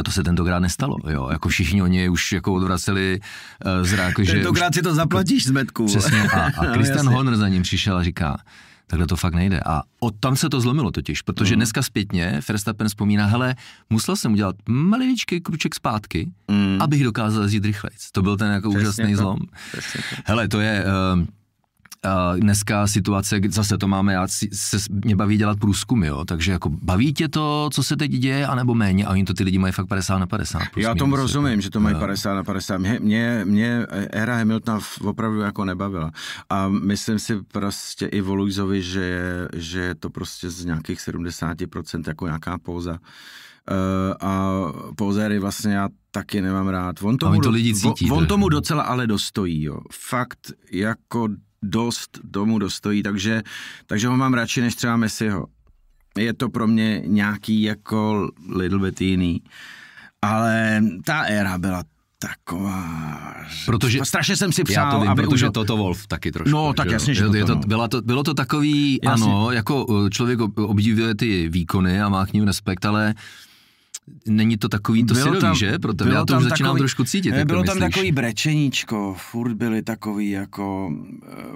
[0.00, 1.28] A to se tentokrát nestalo, jo.
[1.30, 4.32] Jako všichni oni už jako odvraceli uh, zrák, že...
[4.32, 5.86] Tentokrát si to zaplatíš z metku.
[5.86, 6.22] Přesně.
[6.22, 8.36] A, a no, Christian no, Horner za ním přišel a říká,
[8.86, 9.60] takhle to fakt nejde.
[9.66, 11.58] A od tam se to zlomilo totiž, protože mm.
[11.58, 13.54] dneska zpětně Verstappen vzpomíná, hele,
[13.90, 16.78] musel jsem udělat maliničký kruček zpátky, mm.
[16.80, 18.10] abych dokázal jezdit rychlejc.
[18.12, 19.22] To byl ten jako Přesně úžasný to.
[19.22, 19.38] zlom.
[19.72, 20.22] Přesně to.
[20.24, 20.84] Hele, to je...
[21.14, 21.24] Uh,
[22.36, 27.14] dneska situace, zase to máme, já se, mě baví dělat průzkumy, jo, takže jako baví
[27.14, 29.86] tě to, co se teď děje, anebo méně, a oni to ty lidi mají fakt
[29.86, 30.62] 50 na 50.
[30.76, 32.78] Já tomu rozumím, že to mají 50 na 50.
[32.78, 36.10] Mě, mě, mě éra Hamiltona opravdu jako nebavila.
[36.50, 42.02] A myslím si prostě i Voluizovi, že je, že je to prostě z nějakých 70%
[42.06, 42.98] jako nějaká pouza.
[43.70, 44.50] Uh, a
[44.96, 47.02] pozéry vlastně já taky nemám rád.
[47.02, 49.80] On tomu, to lidi cítí, on, on tomu docela ale dostojí, jo.
[49.92, 51.28] Fakt jako
[51.62, 53.42] dost domů dostojí, takže,
[53.86, 55.46] takže ho mám radši než třeba Messiho.
[56.18, 59.42] Je to pro mě nějaký jako little bit jiný.
[60.22, 61.82] ale ta éra byla
[62.18, 63.34] taková...
[63.66, 65.52] Protože, strašně jsem si přál, já to vím, aby protože už...
[65.52, 66.50] Toto Wolf taky trošku.
[66.50, 67.60] No, tak že jasně, že je, to, je to, no.
[67.60, 69.24] bylo, to, bylo to takový, Jasně.
[69.24, 73.14] ano, jako uh, člověk ob- obdivuje ty výkony a má k ním respekt, ale
[74.26, 75.78] není to takový to syrový, že?
[75.78, 77.30] Proto já to už začínám trošku cítit.
[77.30, 77.94] Ne, jak to bylo tam myslíš.
[77.94, 80.92] takový brečeníčko, furt byli takový jako...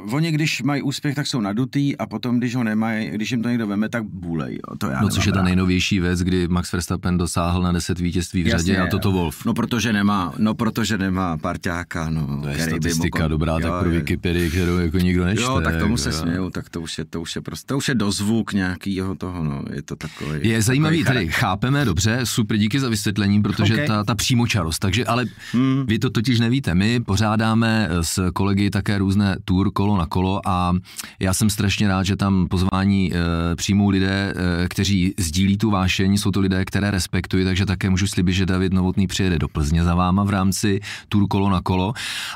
[0.04, 3.42] Uh, oni, když mají úspěch, tak jsou nadutý a potom, když ho nemají, když jim
[3.42, 4.54] to někdo veme, tak bůlej.
[4.54, 4.76] Jo.
[4.76, 8.42] To já No, což je ta nejnovější věc, kdy Max Verstappen dosáhl na 10 vítězství
[8.42, 9.44] v řadě Jasně, a toto Wolf.
[9.44, 12.40] No, protože nemá, no, protože nemá parťáka, no.
[12.42, 15.44] To je statistika mohl- dobrá, jo, tak pro Wikipedii, kterou jako nikdo nečte.
[15.44, 17.76] Jo, tak tomu jako, se směju, tak to už je, to už je prostě, to
[17.76, 20.48] už je dozvuk nějakýho toho, no, je to takový.
[20.48, 23.86] Je zajímavý, takový tady chápeme dobře, super, díky za vysvětlení, protože Ok.
[23.86, 25.84] ta, ta přímočarost, takže ale Hmm.
[25.86, 30.72] vy to totiž nevíte, my pořádáme s kolegy také různé tour kolo na kolo a
[31.20, 36.16] já jsem strašně rád, že tam pozvání e, přijmou lidé, e, kteří sdílí tu vášeň,
[36.16, 39.84] jsou to lidé, které respektuji, takže také můžu slibit, že David Novotný přijede do Plzně
[39.84, 41.92] za váma v rámci tour kolo na kolo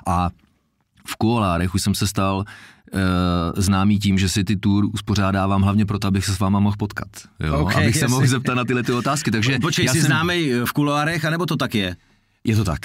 [0.07, 0.31] a
[1.09, 2.45] v Kuolárech už jsem se stal
[3.57, 7.09] známý tím, že si ty tour uspořádávám hlavně proto, abych se s váma mohl potkat.
[7.41, 7.59] Jo?
[7.59, 8.15] Ok, abych se jasně.
[8.15, 9.31] mohl zeptat na tyhle ty otázky.
[9.31, 11.97] Takže Počkej, já jsi jsem, známej v kuloárech, anebo to tak je?
[12.45, 12.79] Je to tak.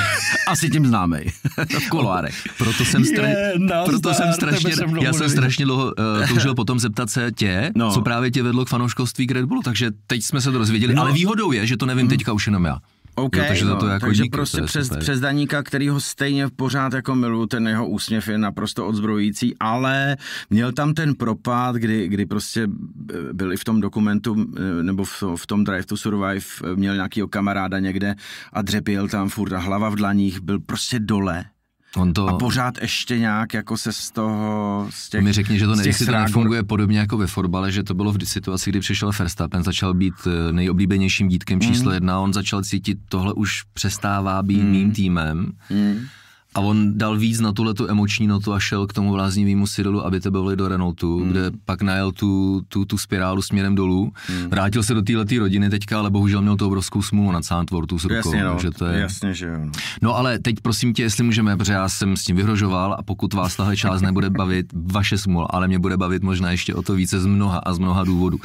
[0.48, 1.32] Asi tím známej.
[1.86, 2.42] v kuloárech.
[2.58, 3.28] Proto jsem, stra...
[3.28, 5.92] Je, nazdar, proto jsem strašně, jsem dlouho já jsem strašně dlouho uh,
[6.28, 7.90] toužil potom zeptat se tě, No.
[7.92, 10.94] co právě tě vedlo k fanouškovství k Red Bullu, takže teď jsme se to dozvěděli,
[10.94, 11.02] No.
[11.02, 12.78] ale výhodou je, že to nevím teďka už jenom já.
[13.20, 15.02] OK, jo, takže za to no, jako takže díky, prostě to přes, super.
[15.02, 20.16] přes Daníka, který ho stejně pořád jako miluju, ten jeho úsměv je naprosto odzbrojující, ale
[20.50, 22.68] měl tam ten propad, kdy, kdy prostě
[23.32, 24.46] byli v tom dokumentu,
[24.82, 28.14] nebo v, v tom Drive to Survive, měl nějakýho kamaráda někde
[28.52, 31.44] a dřepěl tam furt a hlava v dlaních, byl prostě dole.
[31.96, 35.66] On to, A pořád ještě nějak jako se z toho, z těch, mi řekni, že
[35.66, 38.24] to, z ne, těch jestli to nefunguje podobně jako ve fotbale, že to bylo v
[38.24, 43.32] situaci, kdy přišel Verstappen, začal být eh, nejoblíbenějším dítkem číslo jedna, on začal cítit, tohle
[43.32, 44.70] už přestává být mm.
[44.70, 45.52] mým týmem.
[45.70, 46.00] Mm.
[46.54, 50.06] A on dal víc na tuhle tu emoční notu a šel k tomu bláznivému Cyrilu,
[50.06, 51.26] aby to byli do Renaultu, Hmm.
[51.26, 51.32] mm.
[51.32, 54.12] kde pak najel tu, tu, tu spirálu směrem dolů.
[54.28, 54.48] Mm.
[54.48, 58.04] Vrátil se do této rodiny teďka, ale bohužel měl tu obrovskou smůlu nad Sandwortu s
[58.04, 58.14] rukou.
[58.14, 59.00] Jasně, no, takže to je...
[59.00, 59.58] jasně, že jo.
[59.64, 59.70] no.
[60.02, 63.34] No ale teď prosím tě, jestli můžeme, protože já jsem s tím vyhrožoval a pokud
[63.34, 66.94] vás tahle část nebude bavit, vaše smůla, ale mě bude bavit možná ještě o to
[66.94, 68.38] více z mnoha a z mnoha důvodů.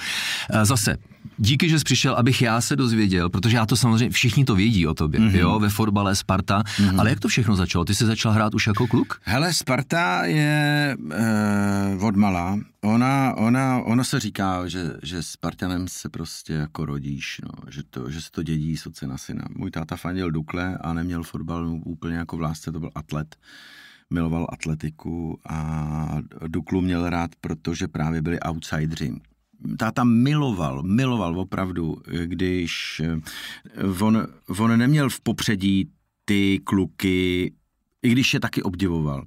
[0.50, 0.98] Eh, Zase,
[1.38, 4.88] díky, že jsi přišel, abych já se dozvěděl, protože já to samozřejmě, všichni to vědí
[4.88, 5.40] o tobě, mm-hmm.
[5.40, 7.00] jo, ve fotbale, Sparta, mm-hmm.
[7.00, 7.86] ale jak to všechno začalo?
[7.86, 9.22] Ty jsi začal hrát už jako kluk?
[9.24, 12.60] Hele, Sparta je e, od malá.
[12.82, 18.10] Ona, ona, ona se říká, že, že Spartanem se prostě jako rodíš, no, že, to,
[18.10, 19.46] že se to dědí z otce na syna.
[19.56, 23.36] Můj táta fandil Dukle a neměl fotbal úplně jako v lásce, to byl atlet.
[24.10, 29.14] Miloval atletiku a Duklu měl rád, protože právě byli outsidři.
[29.78, 34.28] Táta miloval, miloval opravdu, když eh, on,
[34.60, 35.90] on neměl v popředí
[36.26, 37.54] ty kluky,
[38.06, 39.26] i když je taky obdivoval.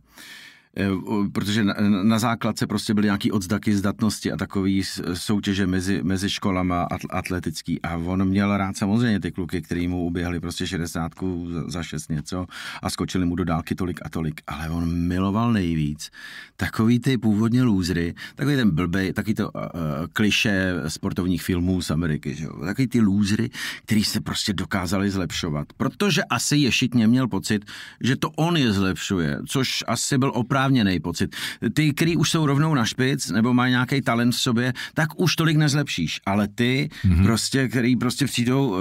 [0.79, 0.89] Eh,
[1.33, 4.83] Protože na, na základce prostě byly nějaký odzdaky zdatnosti a takový
[5.15, 7.83] soutěže mezi, mezi školama atl- atletický.
[7.83, 11.13] A on měl rád samozřejmě ty kluky, který mu uběhli prostě 60
[11.53, 12.47] za, za 6 něco
[12.83, 16.11] a skočili mu do dálky tolik a tolik, ale on miloval nejvíc
[16.61, 19.61] takový ty původně lůzry, takový ten blbej, takový to uh,
[20.13, 22.65] kliše sportovních filmů z Ameriky, že jo?
[22.65, 23.51] takový ty lůzry,
[23.85, 27.65] který se prostě dokázali zlepšovat, protože asi ješitně měl pocit,
[28.01, 30.33] že to on je zlepšuje, což asi byl
[30.69, 31.37] oprávněný pocit.
[31.73, 35.37] Ty, který už jsou rovnou na špic, nebo mají nějaký talent v sobě, tak už
[35.37, 37.23] tolik nezlepšíš, ale ty, mm-hmm.
[37.23, 38.77] prostě, který prostě přijdou uh,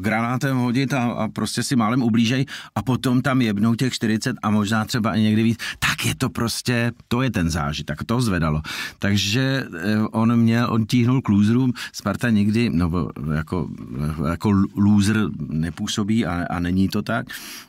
[0.00, 4.50] granátem hodit a, a prostě si málem ublížej a potom tam jebnou těch 40 a
[4.50, 8.62] možná třeba i někdy víc, tak je to prostě, to je ten zážitek, to zvedalo.
[8.98, 13.68] Takže eh, on měl, on tíhnul k lůzrům, Sparta nikdy, no jako,
[14.28, 15.16] jako loser
[15.48, 17.26] nepůsobí a, a není to tak,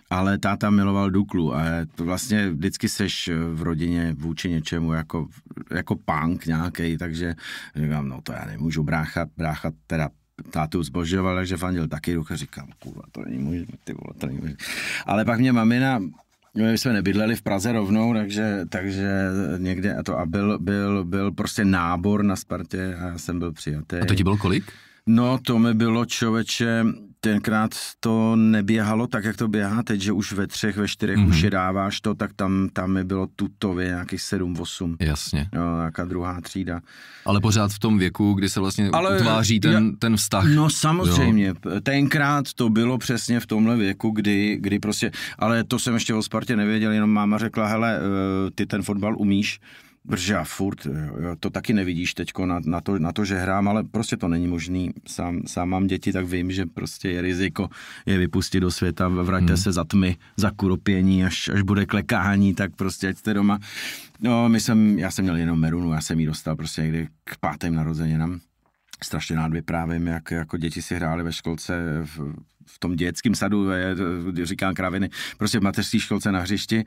[0.09, 1.63] ale táta miloval Duklu a
[1.95, 5.27] to vlastně vždycky seš v rodině vůči něčemu jako,
[5.71, 7.35] jako punk nějaký, takže
[7.75, 10.09] říkám, no to já nemůžu brácha, brácha teda
[10.51, 14.39] tátu zbožoval, takže fandil taky ducha, říkám, kurva, to není možné, ty vole, to není
[14.39, 14.55] možné.
[15.05, 15.99] Ale pak mě mamina,
[16.55, 19.09] my jsme nebydleli v Praze rovnou, takže, takže
[19.57, 23.51] někde a to a byl, byl, byl prostě nábor na Spartě a já jsem byl
[23.51, 23.95] přijatý.
[23.95, 24.63] A to ti bylo kolik?
[25.07, 26.85] No, to mi bylo člověče,
[27.19, 31.30] tenkrát to neběhalo tak, jak to běhá teď, že už ve třech, ve čtyřech mm-hmm.
[31.30, 34.95] už je dáváš to, tak tam, tam mi bylo tutově nějakých 7-8.
[34.99, 35.49] Jasně.
[35.56, 36.82] Jo, nějaká druhá třída.
[37.25, 40.45] Ale pořád v tom věku, kdy se vlastně Ale utváří ten, já- ten vztah.
[40.56, 41.53] No samozřejmě, jo.
[41.84, 46.23] tenkrát to bylo přesně v tomhle věku, kdy, kdy prostě, ale to jsem ještě o
[46.23, 49.60] Spartě nevěděl, jenom máma řekla, hele, eh, ty ten fotbal umíš,
[50.27, 53.83] Já furt, jo, to taky nevidíš teď na, na, to, na to, že hrám, ale
[53.83, 54.91] prostě to není možný.
[55.07, 57.69] Sám, sám mám děti, tak vím, že prostě je riziko
[58.05, 59.57] je vypustit do světa, vraťte hmm.
[59.57, 63.59] se za tmy, za kuropění, až, až bude klekání, tak prostě ať jste doma.
[64.21, 67.37] No, my jsem, já jsem měl jenom Merunu, já jsem ji dostal prostě někdy k
[67.37, 68.39] pátým narozeninám.
[69.03, 72.33] Strašně rád vyprávím, jak jako děti si hráli ve školce v,
[72.67, 73.95] v tom dětském sadu, je,
[74.43, 76.86] říkám kraviny, prostě v mateřské školce na hřišti.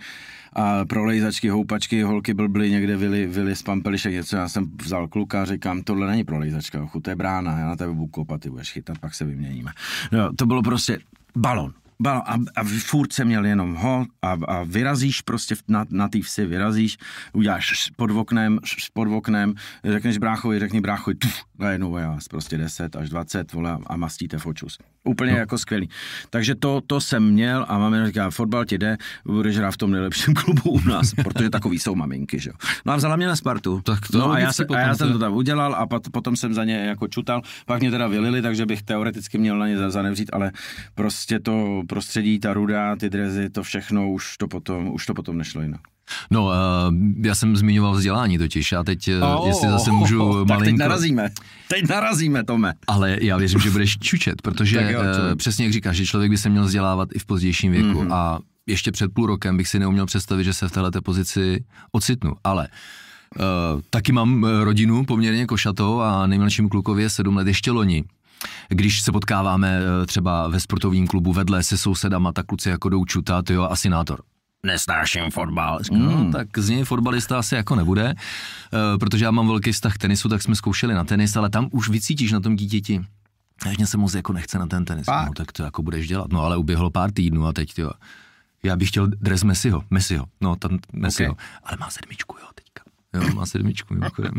[0.52, 5.42] A prolejzačky, houpačky, holky blbly někde vyli, vyli z pampelišek něco, já jsem vzal kluka
[5.42, 8.50] a říkám, tohle není prolejzačka, ochu, to je brána, já na tebe budu kopat, ty
[8.50, 9.72] budeš chytat, pak se vyměníme.
[10.12, 10.98] No, to bylo prostě
[11.36, 11.72] balon,
[12.08, 16.46] a, a furt jsem měl jenom ho a, a vyrazíš prostě na, na té vsi,
[16.46, 16.96] vyrazíš,
[17.32, 18.58] uděláš pod oknem,
[18.92, 23.96] pod oknem, řekneš bráchovi, řekni bráchovi, tuf, najednou já prostě 10 až 20, vole, a
[23.96, 24.78] mastíte fočus.
[25.04, 25.38] Úplně no.
[25.38, 25.88] jako skvělý.
[26.30, 29.90] Takže to, to jsem měl a máme říká, fotbal ti jde, budeš hrát v tom
[29.90, 32.56] nejlepším klubu u nás, protože takový jsou maminky, že jo.
[32.84, 33.80] No a vzala mě na Spartu.
[33.80, 36.36] Tak to no a já, se, a já jsem to tam udělal a pat, potom
[36.36, 39.90] jsem za ně jako čutal, pak mě teda vylili, takže bych teoreticky měl na ně
[39.90, 40.52] zanevřít, ale
[40.94, 45.38] prostě to prostředí, ta ruda, ty drezy, to všechno, už to potom, už to potom
[45.38, 45.80] nešlo jinak.
[46.30, 46.52] No, uh,
[47.24, 50.54] já jsem zmiňoval vzdělání totiž a teď, oh, jestli zase můžu oh, malinko...
[50.54, 51.30] Tak teď narazíme,
[51.68, 52.74] teď narazíme, Tome.
[52.86, 56.38] Ale já věřím, že budeš čučet, protože jo, uh, přesně jak říkáš, že člověk by
[56.38, 58.14] se měl vzdělávat i v pozdějším věku mm-hmm.
[58.14, 62.32] a ještě před půl rokem bych si neuměl představit, že se v této pozici ocitnu,
[62.44, 62.68] ale
[63.38, 68.04] Uh, taky mám rodinu poměrně košatou a nejmladším klukově sedm let ještě loni.
[68.68, 73.50] Když se potkáváme třeba ve sportovním klubu vedle se sousedama, tak kluci jako jdou čutat,
[73.50, 74.20] jo, a senátor
[74.66, 75.78] nesnáším fotbal.
[75.82, 76.24] Říkám, no, mm.
[76.24, 79.98] no, tak z něj fotbalista asi jako nebude, uh, protože já mám velký vztah k
[79.98, 83.04] tenisu, tak jsme zkoušeli na tenis, ale tam už vycítíš na tom dítěti,
[83.78, 85.06] že se moc jako nechce na ten tenis.
[85.06, 86.32] No, tak to jako budeš dělat.
[86.32, 87.90] No ale uběhlo pár týdnů a teď, jo.
[88.62, 91.46] Já bych chtěl dres Messiho, Messiho, no tam Messiho, okay.
[91.64, 92.82] ale má sedmičku, jo, teďka.
[93.14, 94.32] Jo, má sedmičku, mimochodem.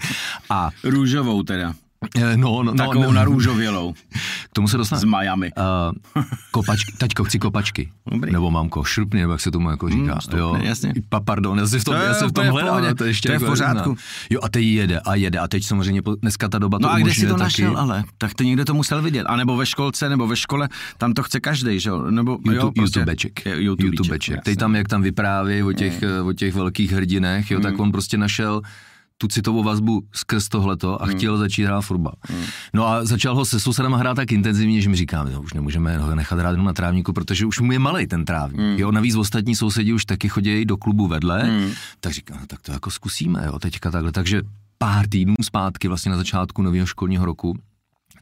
[0.50, 1.74] a růžovou teda.
[2.16, 3.92] Eh, no, no, Takovou no, narůžovělou.
[4.50, 5.00] K tomu se dostane.
[5.00, 5.50] Z Miami.
[6.16, 7.90] Uh, kopačky, taťko, chci kopačky.
[8.10, 8.32] Dobrý.
[8.32, 10.14] Nebo mamko, šrupně, nebo jak se tomu jako říká.
[10.14, 10.92] Mm, stupny, jo, jasně.
[11.08, 12.94] Pa, pardon, já se v tom, já se v tom hledám.
[12.94, 13.96] To, ještě to je jako v pořádku.
[14.30, 15.38] Jo, a teď jede a jede.
[15.38, 17.42] A teď samozřejmě dneska ta doba no to a kde si to taky.
[17.42, 18.04] našel, ale?
[18.18, 19.24] Tak to někde to musel vidět.
[19.24, 22.10] A nebo ve školce, nebo ve škole, tam to chce každý, že jo?
[22.10, 23.46] Nebo, YouTube, jo, prostě, YouTubeček.
[23.46, 24.44] YouTube, YouTubeček.
[24.44, 26.26] Teď tam, jak tam vypráví o těch, mm.
[26.26, 28.62] o těch velkých hrdinech, jo, tak on prostě našel
[29.18, 31.14] tu citovou vazbu skrz tohleto a hmm.
[31.14, 32.12] chtěl začít hrát fotbal.
[32.22, 32.44] Hmm.
[32.74, 35.98] No a začal ho se sousedem hrát tak intenzivně, že mi říká, no, už nemůžeme
[35.98, 38.60] ho nechat hrát na trávníku, protože už mu je malý ten trávník.
[38.60, 38.78] Hmm.
[38.78, 41.70] Jo, navíc ostatní sousedi už taky chodí do klubu vedle, hmm.
[42.00, 44.12] tak říká, no, tak to jako zkusíme, jo, teďka takhle.
[44.12, 44.42] Takže
[44.78, 47.58] pár týdnů zpátky, vlastně na začátku nového školního roku,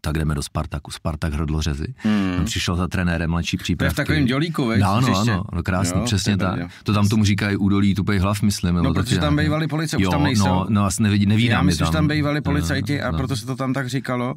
[0.01, 1.95] tak jdeme do Spartaku, Spartak Hrdlořezy.
[1.97, 2.45] Hmm.
[2.45, 3.95] Přišel za trenérem mladší přípravky.
[3.95, 4.81] To je v takovém dělíku, veď?
[4.81, 6.59] No, ano, ano, no, krásný, jo, přesně tak.
[6.61, 6.69] Jo.
[6.85, 8.75] To tam tomu říkají údolí tupej hlav, myslím.
[8.75, 10.45] No, protože tam bývali policajti, už tam nejsou.
[10.45, 13.19] No, no asi nevidí, nevídám Já myslím, že tam bývali policajti a no.
[13.19, 14.35] proto se to tam tak říkalo.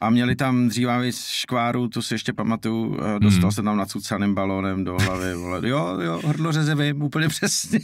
[0.00, 3.52] A měli tam dřívaví škváru, tu si ještě pamatuju, dostal hmm.
[3.52, 5.34] se tam nacucaným balónem do hlavy.
[5.34, 5.68] Vole.
[5.68, 7.78] Jo, jo, Hrdlořeze vím, úplně přesně.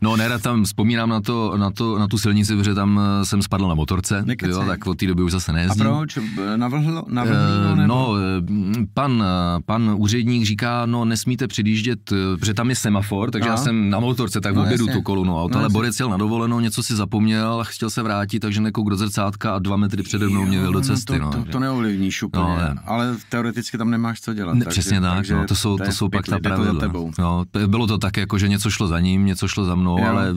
[0.00, 3.42] no, nerad tam vzpomínám na, to, na, to, na tu silnici, protože tam eh, jsem
[3.42, 5.86] spadl na motorce, jo, tak od té doby už zase nejezdím.
[5.86, 6.18] A proč?
[6.60, 7.04] Navlhlo?
[7.08, 7.86] navlhlo nebo?
[7.86, 11.98] No, eh, pan, eh, pan úředník říká, no nesmíte předjíždět,
[12.38, 13.52] protože tam je semafor, takže no.
[13.52, 16.16] já jsem na motorce, tak no, obědu tu kolonu aut, no, ale Borec jel na
[16.16, 20.28] dovolenou, něco si zapomněl, chtěl se vrátit, takže nekouk do zrcátka a dva metry přede
[20.28, 21.18] mnou mě do cesty.
[21.18, 22.74] No, to, no, to, to neovlivníš úplně, no, ne.
[22.86, 24.54] ale teoreticky tam nemáš co dělat.
[24.54, 26.92] Ne, takže, přesně tak, takže no, to jsou, to, jsou pak ta pravidla.
[27.18, 30.06] No, bylo to tak, jako, že něco šlo za ním, něco šlo za mnou, jo.
[30.08, 30.34] ale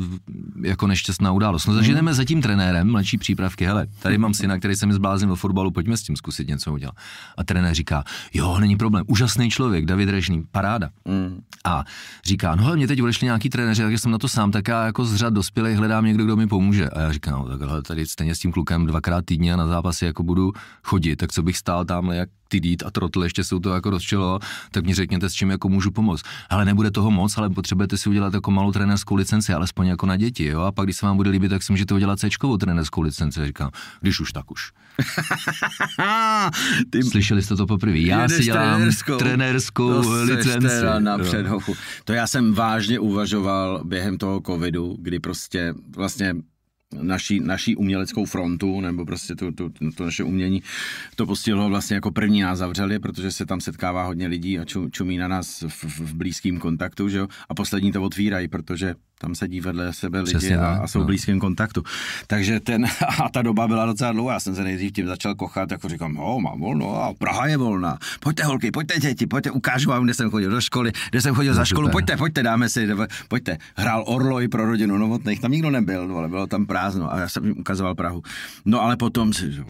[0.64, 1.66] jako nešťastná událost.
[1.66, 4.94] No, takže jdeme za tím trenérem, mladší přípravky, hele, tady mám syna, který se mi
[4.94, 6.96] zbláznil do fotbalu, pojďme s tím zkusit něco udělat.
[7.38, 10.90] A trenér říká, jo, není problém, úžasný člověk, David Režný, paráda.
[11.06, 11.42] Mm.
[11.66, 11.84] A
[12.26, 15.06] říká, no mě teď odešli nějaký trenéři, takže jsem na to sám, tak já jako
[15.06, 16.90] z řad dospělých hledám někdo, kdo mi pomůže.
[16.90, 20.06] A já říkám, no takhle tady stejně s tím klukem dvakrát týdně a na zápasy
[20.06, 20.52] jako budu
[20.84, 23.90] chodit, tak co bych stál tam jak ty dít a trotl, ještě jsou to jako
[23.90, 24.40] rozčilo,
[24.72, 26.24] tak mi řekněte, s čím jako můžu pomoct.
[26.50, 30.16] Ale nebude toho moc, ale potřebujete si udělat jako malou trenérskou licenci, alespoň jako na
[30.18, 30.62] děti, jo?
[30.62, 33.46] A pak, když se vám bude líbit, tak si můžete udělat C trenérskou licenci.
[33.46, 34.72] Říkám, když už, tak už.
[36.90, 37.04] Ty...
[37.04, 38.00] Slyšeli jste to poprvé.
[38.00, 40.86] Já si dělám trenérskou, trenérskou licenci.
[41.00, 41.18] Na
[42.04, 46.36] To já jsem vážně uvažoval během toho covidu, kdy prostě vlastně
[47.02, 50.64] naší, naší uměleckou frontu, nebo prostě tu, tu, to naše umění,
[51.16, 54.90] to postihlo vlastně jako první nás zavřeli, protože se tam setkává hodně lidí a ču,
[54.90, 57.28] čumí na nás v, v blízkém kontaktu, že jo?
[57.50, 61.04] A poslední to otvírají, protože tam sedí vedle sebe lidi Přesně a, a jsou no.
[61.04, 61.84] v blízkém kontaktu.
[62.28, 62.86] Takže ten,
[63.24, 66.14] a ta doba byla docela dlouhá, já jsem se nejdřív tím začal kochat, jako říkám,
[66.14, 70.14] no, mám volno, a Praha je volná, pojďte holky, pojďte děti, pojďte, ukážu vám, kde
[70.14, 71.92] jsem chodil do školy, kde jsem chodil za školu, super.
[71.92, 72.88] pojďte, pojďte, dáme si,
[73.28, 73.58] pojďte.
[73.76, 77.46] Hrál Orloj pro rodinu Novotných, tam nikdo nebyl, ale bylo tam prázdno a já jsem
[77.46, 78.24] jim ukazoval Prahu.
[78.66, 79.64] No ale potom si,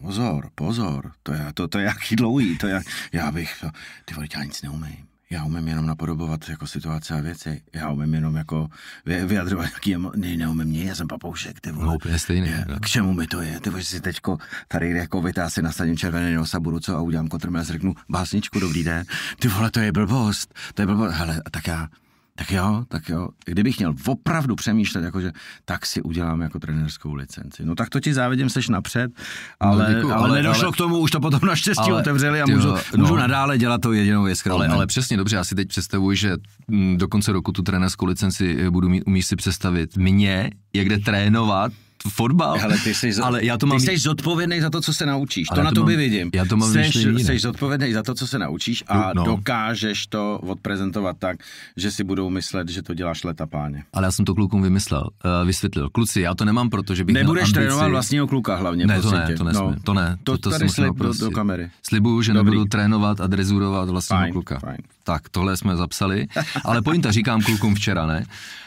[0.00, 2.82] pozor, pozor, to je, to, to je jaký dlouhý, to je,
[3.12, 3.70] já bych, to,
[4.04, 4.96] ty vole, já nic neumím.
[5.30, 7.62] Já umím jenom napodobovat jako situace a věci.
[7.74, 8.68] Já umím jenom jako
[9.06, 10.12] vy- vyjadřovat nějaký emo...
[10.16, 11.86] Ne, neumím nic, já jsem papoušek, ty vole.
[11.86, 12.80] No, úplně stejný, Je, no.
[12.80, 13.60] K čemu mi to je?
[13.60, 16.96] Ty vole, že si teďko tady jako vytá si nasadím červený nos a budu co
[16.96, 19.06] a udělám kotrmelec, řeknu básničku, dobrý den.
[19.38, 21.14] Ty vole, to je blbost, to je blbost.
[21.14, 21.88] Hele, tak já,
[22.36, 23.28] tak jo, tak jo.
[23.44, 25.32] Kdybych měl opravdu přemýšlet, jakože
[25.64, 27.64] tak si udělám jako trenérskou licenci.
[27.64, 29.12] No tak to ti závidím, seš napřed,
[29.60, 32.46] ale, děkuju, ale, ale, nedošlo ale- k tomu, už to potom naštěstí ale- otevřeli a
[32.46, 32.78] můžu, no.
[32.96, 36.16] můžu nadále dělat to jedinou věc, kterou Ale, ale přesně, dobře, já si teď představuji,
[36.16, 36.36] že
[36.68, 40.88] mm, do konce roku tu trenérskou licenci eh, budu mít, umíš si představit mě, jak
[40.88, 41.72] jde trénovat
[42.12, 42.58] fotbal.
[42.58, 43.78] Hele, ty jsi, ale já to mám...
[43.78, 45.48] ty jsi zodpovědný za to, co se naučíš.
[45.50, 46.30] Ale to na to mám- vidím.
[46.34, 46.92] já to mám jinak.
[47.26, 49.24] jsi zodpovědný za to, co se naučíš a No.
[49.24, 51.36] dokážeš to odprezentovat tak,
[51.76, 53.84] že si budou myslet, že to děláš leta páně.
[53.92, 55.00] Ale já jsem to klukům vymyslel,
[55.40, 55.88] uh, vysvětlil.
[55.90, 57.54] Kluci, já to nemám, protože bych Nebudeš ambici.
[57.54, 58.86] trénovat vlastního kluka hlavně.
[58.86, 60.16] Ne, to ne, to nesmím, to ne.
[60.24, 61.70] To, to si tady slib do, do kamery.
[61.82, 62.50] Slibuju, že Dobrý.
[62.50, 64.58] nebudu trénovat a drezurovat vlastního Fajn, kluka.
[64.58, 64.76] fajn.
[65.06, 66.26] Tak, tohle jsme zapsali,
[66.64, 68.24] ale pointa říkám klukům včera, ne?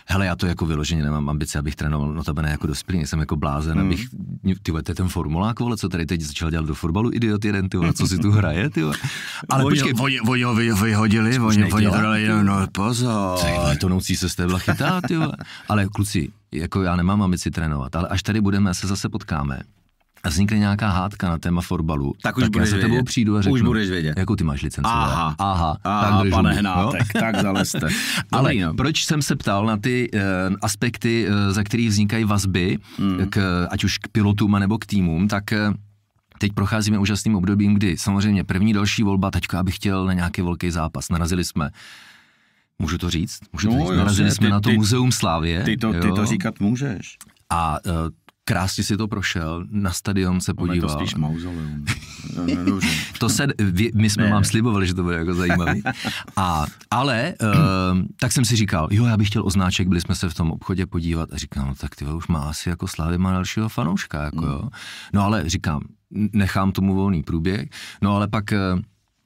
[0.07, 3.19] Hele, já to jako vyloženě nemám ambice, abych trénoval, no to ne jako dospělý, jsem
[3.19, 3.87] jako blázen, Hmm.
[3.87, 4.07] abych,
[4.63, 7.69] ty to je ten formulák, vole, co tady teď začal dělat do fotbalu, idiot jeden,
[7.69, 8.95] ty vole, co si tu hraje, ty vole.
[9.49, 12.67] Ale Oni- počkej, oni, oni ho vy- vyhodili, oni, oni to ty dali, no, no
[12.71, 13.39] pozor.
[13.59, 15.33] ale to noucí se z téhle chytá, ty vole.
[15.69, 19.59] Ale kluci, jako já nemám ambici trénovat, ale až tady budeme, se zase potkáme,
[20.23, 23.05] a vznikne nějaká hádka na téma fotbalu, Tak už tak já budeš za tebou vědět.
[23.05, 24.13] přijdu a Už řeknu, budeš vědět.
[24.17, 24.91] jakou ty máš licenci.
[24.93, 27.21] Aha, aha, aha tak pane Hnátek, jo?
[27.21, 27.79] tak zalezte.
[28.31, 28.73] Ale Dobrý, no.
[28.73, 30.19] proč jsem se ptal na ty uh,
[30.61, 33.25] aspekty, uh, za kterých vznikají vazby, Hmm.
[33.29, 35.73] k, ať už k pilotům nebo k týmům, tak uh,
[36.39, 40.41] teď procházíme úžasným obdobím, kdy samozřejmě první další volba, teďka já bych chtěl na nějaký
[40.41, 41.09] velký zápas.
[41.09, 41.69] Narazili jsme
[42.81, 43.39] Můžu to říct?
[43.53, 43.85] Můžu to No, říct?
[43.87, 45.63] jasně, Narazili jsme ty- na to ty- Muzeum Slávě.
[45.63, 47.17] Ty to, ty to říkat můžeš.
[47.49, 47.91] A uh,
[48.49, 51.05] krásně si to prošel, na stadion se Ono je to podíval.
[51.05, 51.85] spíš mauzoleum.
[53.19, 53.47] To se,
[53.95, 54.31] my jsme Ne.
[54.31, 55.83] vám slibovali, že to bude jako zajímavý.
[56.35, 57.49] A, ale, uh,
[58.19, 60.85] tak jsem si říkal, jo, já bych chtěl označek, byli jsme se v tom obchodě
[60.85, 64.45] podívat a říkám, no tak ty už má asi jako Slávy má dalšího fanouška, jako
[64.45, 64.61] jo.
[65.13, 65.81] No ale říkám,
[66.33, 67.69] nechám tomu volný průběh,
[68.01, 68.79] no ale pak uh,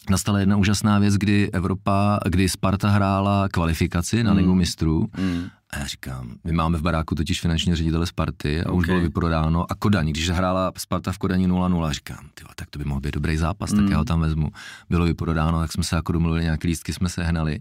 [0.09, 5.43] nastala jedna úžasná věc, kdy Evropa, kdy Sparta hrála kvalifikaci na Ligu mistrů Mm.
[5.75, 8.85] A já říkám, my máme v baráku totiž finanční ředitele Sparty a už Ok.
[8.87, 9.71] bylo vyprodáno.
[9.71, 13.13] A Kodaň, když hrála Sparta v Kodani 0-0, říkám, tyjo, tak to by mohl být
[13.13, 13.91] dobrý zápas, tak Mm.
[13.91, 14.51] já ho tam vezmu.
[14.89, 17.59] Bylo vyprodáno, tak jsme se jako domluvili, nějaký lístky jsme se hnali.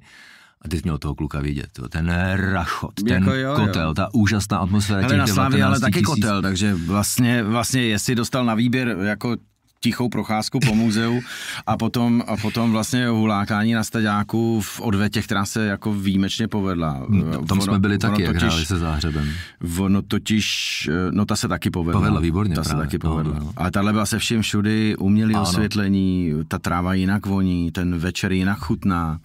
[0.64, 3.54] A teď měl toho kluka vidět, to, ten rachot, ten Jako jo, jo.
[3.66, 6.14] kotel, ta úžasná atmosféra Hele, těch na Slávě ale 19 taky 000.
[6.14, 9.36] kotel, takže vlastně, vlastně jestli dostal na výběr jako
[9.82, 11.20] tichou procházku po muzeu
[11.66, 17.06] a potom, a potom vlastně hulákání na staďáku v odvetě, která se jako výjimečně povedla.
[17.08, 19.28] No, Tam jsme byli taky, jak hráli se záhřebem.
[19.78, 22.00] Ono totiž, eh, no ta se taky povedla.
[22.00, 22.86] Povedla, výborně Ta se právě.
[22.86, 23.34] taky No, povedla.
[23.38, 23.52] no, no.
[23.56, 25.42] Ale tahle byla se vším všudy, umělý Ano.
[25.42, 29.18] osvětlení, ta tráva jinak voní, ten večer jinak chutná.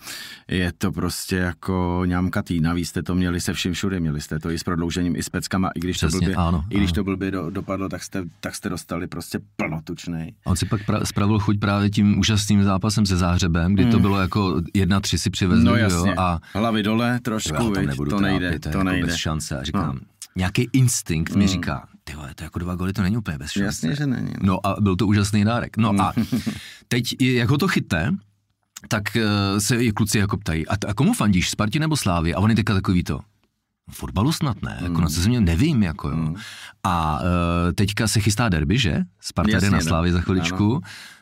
[0.48, 2.60] Je to prostě jako ňamkatý.
[2.62, 5.30] Navíc jste to měli se vším všude, měli jste to i s prodloužením, i s
[5.30, 6.96] peckama, i když to Přesně, blbě, ano, i když ano.
[6.96, 10.34] to blbě do, dopadlo, tak jste, tak jste dostali prostě plnotučnej.
[10.48, 14.00] A on si pak pra- spravil chuť právě tím úžasným zápasem se záhřebem, kdy to
[14.00, 15.74] bylo jako jedna tři si přivezli, Hmm.
[15.74, 17.88] No jo, jasně, a hlavy dole trošku, viď?
[17.88, 19.08] nebudu to trápit, nejde, to, je to jako nejde.
[19.08, 19.60] bez šance.
[19.60, 20.02] A říkám, No.
[20.36, 23.66] nějaký instinkt mi říká, ty vole, to jako dva goly, to není úplně bez šance.
[23.66, 24.32] Jasně, že není.
[24.42, 25.78] No a byl to úžasný dárek.
[25.78, 26.14] No a
[26.88, 28.16] teď, jak ho to chytne,
[28.88, 29.26] tak eh,
[29.62, 32.34] se i kluci jako ptají, a, t- a komu fandíš, Spartě nebo Slávy?
[32.34, 33.20] A oni teďka takový to,
[33.92, 36.34] fotbalu snad ne, jako na co se mě nevím, jako jo.
[36.84, 39.04] A eh, teďka se chystá derby, že?
[39.22, 39.84] Sparta Jasně, jde na no.
[39.84, 40.82] Slávy za chviličku.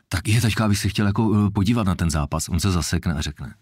[0.10, 2.49] Tak je, teďka bych se chtěl jako eh, podívat na ten zápas.
[2.49, 3.54] On se zasekne a řekne,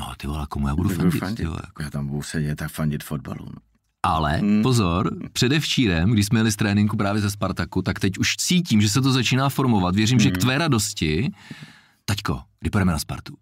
[0.00, 1.36] no ty vole, komu já budu Budu fandit, fandit.
[1.36, 1.60] ty vole.
[1.66, 1.82] jako.
[1.82, 3.46] Já tam budu sedět tak fandit fotbalu.
[3.46, 3.60] No.
[4.02, 4.62] Ale hmm.
[4.62, 8.88] pozor, předevčírem, když jsme jeli z tréninku právě ze Spartaku, tak teď už cítím, že
[8.88, 9.94] se to začíná formovat.
[9.94, 10.22] Věřím, hmm.
[10.22, 11.32] že k tvé radosti,
[12.04, 13.34] taťko, kdy půjdeme na Spartu.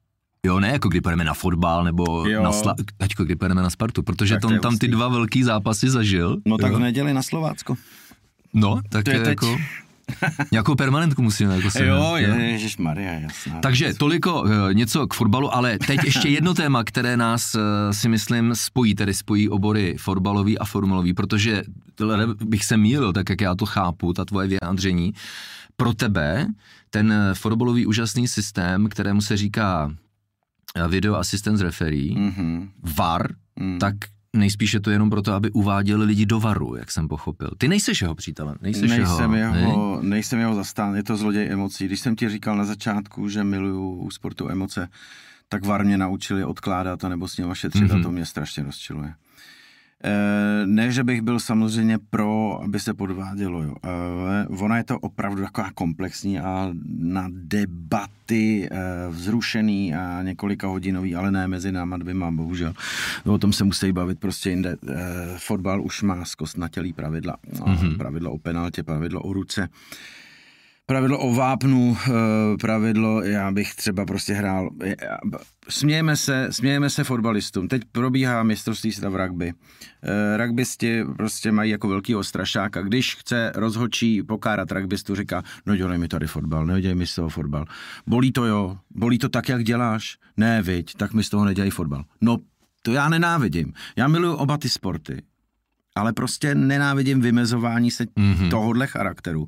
[0.47, 2.43] Jo, ne jako kdy půjdeme na fotbal nebo Jo.
[2.43, 2.75] na sla...
[2.97, 6.37] Taťko, kdy půjdeme na Spartu, protože Tak tam, je tam ty dva velký zápasy zažil.
[6.47, 6.79] No tak jo.
[6.79, 7.77] v neděli na Slovácko.
[8.55, 9.29] No, tak To je teď.
[9.29, 9.57] jako...
[10.53, 11.87] Nějakou permanentku musíme jako se.
[11.87, 13.61] Jo, ježiš Maria, jasná.
[13.61, 17.61] Takže toliko eh, něco k fotbalu, ale teď ještě jedno téma, které nás eh,
[17.95, 21.63] si myslím spojí, tedy spojí obory fotbalový a formulový, protože
[22.45, 25.13] bych se mýlil, tak jak já to chápu, ta tvoje vyjádření.
[25.77, 26.47] Pro tebe
[26.91, 29.91] ten fotbalový úžasný systém, kterému se říká
[30.89, 32.69] video assistance referee, mm-hmm.
[32.83, 33.79] VAR, mm.
[33.79, 33.95] tak
[34.37, 37.51] nejspíš je to jenom proto, aby uváděli lidi do varu, jak jsem pochopil.
[37.59, 40.09] Ty nejseš jeho přítelem, nejseš nejsem jeho, jeho ne?
[40.09, 41.87] nejsem jeho zastán, je to zloděj emocí.
[41.87, 44.89] Když jsem ti říkal na začátku, že miluju u sportu emoce,
[45.49, 48.01] tak VAR mě naučili odkládat a nebo s ním šetřit mm-hmm.
[48.01, 49.15] a to mě strašně rozčiluje.
[50.05, 53.75] Eh, ne, že bych byl samozřejmě pro, aby se podvádělo, jo.
[53.83, 58.79] ale ona je to opravdu taková komplexní a na debaty eh,
[59.11, 62.75] vzrušený a několika hodinový, ale ne mezi náma dvěma, bohužel.
[63.25, 64.77] O tom se musí bavit prostě jinde.
[64.89, 64.95] Eh,
[65.37, 67.37] fotbal už má zkostnatělý pravidla.
[67.53, 67.97] Mm-hmm.
[67.97, 69.69] Pravidlo o penaltě, pravidlo o ruce
[70.89, 72.11] pravidlo o vápnu, eh,
[72.61, 74.71] pravidlo, já bych třeba prostě hrál,
[75.69, 77.69] smějeme se, smějeme se fotbalistům.
[77.69, 79.53] Teď probíhá mistrovství světa v rugby.
[80.03, 85.77] Eh, rugbysti prostě mají jako velký ostrašák a když chce rozhočí pokárat rugbystu, říká, no
[85.77, 87.65] dělej mi tady fotbal, nedělej mi z toho fotbal.
[88.07, 90.17] Bolí to jo, bolí to tak, jak děláš?
[90.37, 92.05] Ne, viď, tak mi z toho nedělej fotbal.
[92.21, 92.37] No,
[92.83, 93.73] to já nenávidím.
[93.97, 95.23] Já miluju oba ty sporty
[95.97, 98.51] ale prostě nenávidím vymezování se mm-hmm.
[98.51, 99.47] tohohle charakteru,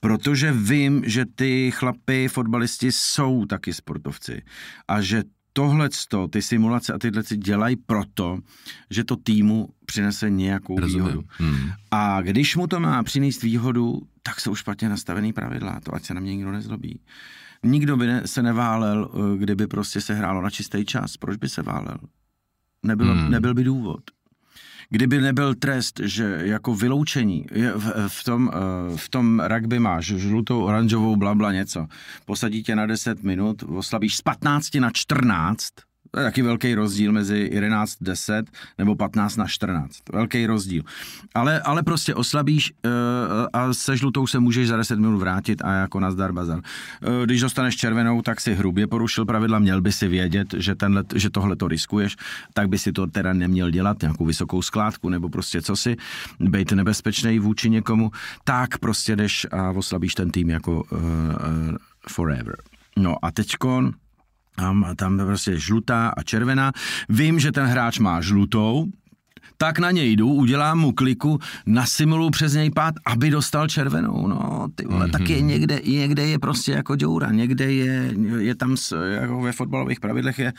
[0.00, 4.42] protože vím, že ty chlapy, fotbalisti jsou taky sportovci
[4.88, 5.22] a že
[5.52, 5.88] tohle,
[6.30, 8.38] ty simulace a tyhle si dělají proto,
[8.90, 11.06] že to týmu přinese nějakou Rozumím.
[11.06, 11.24] výhodu.
[11.38, 11.70] Hmm.
[11.90, 16.14] A když mu to má přinést výhodu, tak jsou špatně nastavený pravidla, to ať se
[16.14, 17.00] na mě nikdo nezlobí.
[17.62, 21.16] Nikdo by ne, se neválel, eh, kdyby prostě se hrálo na čistý čas.
[21.16, 21.98] Proč by se válel?
[22.82, 23.30] Nebyl, hmm.
[23.30, 24.00] nebyl by důvod.
[24.92, 30.62] Kdyby nebyl trest, že jako vyloučení, v, v, tom, eh, v tom rugby máš žlutou,
[30.62, 31.86] oranžovou, blabla něco,
[32.24, 35.68] posadí tě na 10 minut, oslabíš z 15 na 14,
[36.10, 38.46] to je taky velký rozdíl mezi 11, 10
[38.78, 39.98] nebo 15 na 14.
[40.12, 40.82] Velký rozdíl.
[41.34, 42.90] Ale, ale prostě oslabíš uh,
[43.52, 46.58] a se žlutou se můžeš za 10 minut vrátit a jako nazdar bazar.
[46.58, 51.04] Uh, když dostaneš červenou, tak si hrubě porušil pravidla, měl by si vědět, že, tenhle,
[51.14, 52.16] že tohle to riskuješ,
[52.54, 55.96] tak by si to teda neměl dělat, nějakou vysokou skládku nebo prostě co si,
[56.40, 58.10] být nebezpečný vůči někomu,
[58.44, 61.76] tak prostě jdeš a oslabíš ten tým jako uh, uh,
[62.08, 62.56] forever.
[62.96, 63.92] No a teďkon
[64.60, 66.72] tam, tam prostě žlutá a červená.
[67.08, 68.86] Vím, že ten hráč má žlutou,
[69.62, 74.26] tak na něj jdu, udělám mu kliku, nasimuluju přes něj pát, aby dostal červenou.
[74.26, 75.10] No, ty vole, mm-hmm.
[75.10, 78.76] tak je někde, někde je prostě jako děura, někde je, je tam,
[79.10, 80.52] jako ve fotbalových pravidlech je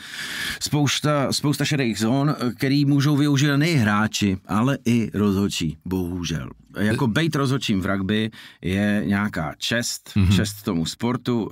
[0.60, 6.50] spousta, spousta šedých zón, který můžou využít nejen hráči, ale i rozhodčí, bohužel.
[6.78, 8.30] Jako bejt rozhodčím v rugby
[8.62, 10.36] je nějaká čest, mm-hmm.
[10.36, 11.44] čest tomu sportu.
[11.44, 11.50] Uh,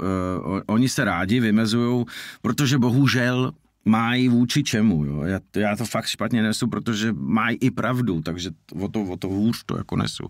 [0.67, 2.05] oni se rádi vymezují,
[2.43, 3.53] protože bohužel
[3.85, 5.05] mají vůči čemu.
[5.05, 5.23] Jo?
[5.23, 8.51] Já, já to fakt špatně nesu, protože mají i pravdu, takže
[8.81, 10.29] o to, o to hůř to jako nesu.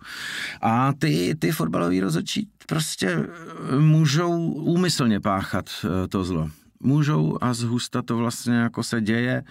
[0.61, 6.51] A ty, ty fotbaloví rozhodčí prostě eh, můžou úmyslně páchat eh, to zlo.
[6.83, 9.43] Můžou a zhusta to vlastně jako se děje,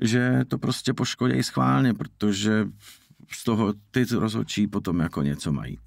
[0.00, 2.66] že to prostě poškodí schválně, protože
[3.32, 5.78] z toho ty rozhodčí potom jako něco mají.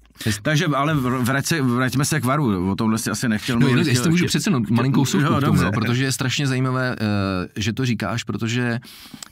[0.42, 0.96] Takže, ale
[1.40, 3.86] se, vraťme se k varu, o tomhle si asi nechtěl no, mluvit.
[3.86, 7.06] Jestli můžu přece no, malinkou vsuvku k tomu, no, protože je strašně zajímavé, uh,
[7.56, 8.78] že to říkáš, protože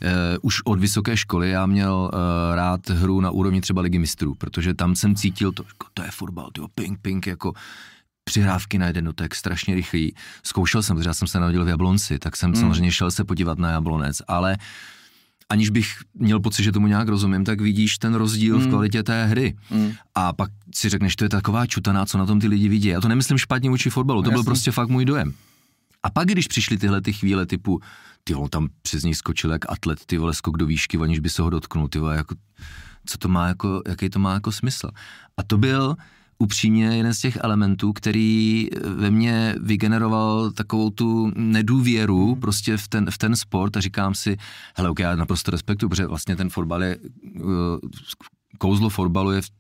[0.03, 0.09] uh,
[0.43, 2.20] už od vysoké školy já měl uh,
[2.55, 6.11] rád hru na úrovni třeba ligy mistrů, protože tam jsem cítil to, jako, to je
[6.11, 7.53] fotbal, tyjo, ping, ping, jako
[8.24, 10.14] přihrávky na jeden dotek, strašně rychlý.
[10.43, 12.61] Zkoušel jsem, protože já jsem se narodil v Jablonci, tak jsem hmm.
[12.61, 14.64] samozřejmě šel se podívat na Jablonec, ale uh,
[15.49, 18.64] aniž bych měl pocit, že tomu nějak rozumím, tak vidíš ten rozdíl mm.
[18.64, 19.57] v kvalitě té hry.
[19.70, 19.92] Mm.
[20.14, 22.88] A pak si řekneš, to je taková čutaná, co na tom ty lidi vidí.
[22.88, 24.34] Já to nemyslím špatně vůči fotbalu, to Jasný.
[24.34, 25.34] byl prostě fakt můj dojem.
[26.03, 27.80] A pak, když přišly tyhle ty chvíle typu,
[28.24, 31.30] ty on tam přes něj skočil jak atlet, ty vole skok do výšky, aniž by
[31.30, 32.34] se ho dotknul, ty vole, jako,
[33.07, 34.90] co to má jako, jaký to má jako smysl.
[35.36, 35.96] A to byl,
[36.39, 42.41] upřímně jeden z těch elementů, který ve mně vygeneroval takovou tu nedůvěru hmm.
[42.41, 44.36] prostě v ten, v ten sport a říkám si,
[44.76, 47.45] hele, ok, já naprosto respektuju, protože vlastně ten fotbal je, uh,
[48.59, 49.51] kouzlo fotbalu je v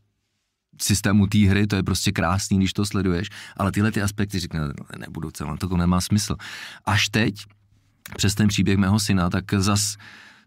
[0.80, 4.72] systému té hry, to je prostě krásný, když to sleduješ, ale tyhle ty aspekty říkám,
[4.98, 6.36] nebudu celé, to nemá smysl.
[6.84, 7.44] Až teď,
[8.16, 9.96] přes ten příběh mého syna, tak zas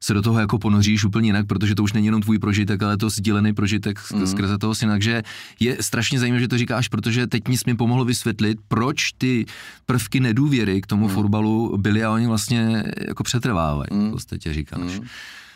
[0.04, 2.98] se do toho jako ponoříš úplně jinak, protože to už není jenom tvůj prožitek, ale
[2.98, 4.28] to sdílený prožitek mm.
[4.28, 4.94] skrze toho syna.
[4.94, 5.24] Takže
[5.60, 9.46] je strašně zajímavé, že to říkáš, protože teď mi mi pomohlo vysvětlit, proč ty
[9.86, 11.14] prvky nedůvěry k tomu mm.
[11.14, 14.08] fotbalu byly a oni vlastně jako přetrvávají, mm.
[14.08, 15.00] v podstatě říkáš.
[15.00, 15.06] Mm.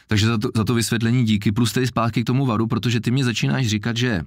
[0.08, 3.12] Takže za to, za to vysvětlení díky, plus tedy zpátky k tomu varu, protože ty
[3.12, 4.22] mě začínáš říkat, že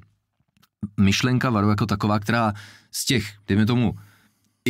[1.01, 2.53] myšlenka varu jako taková, která
[2.93, 3.95] z těch, dejme tomu,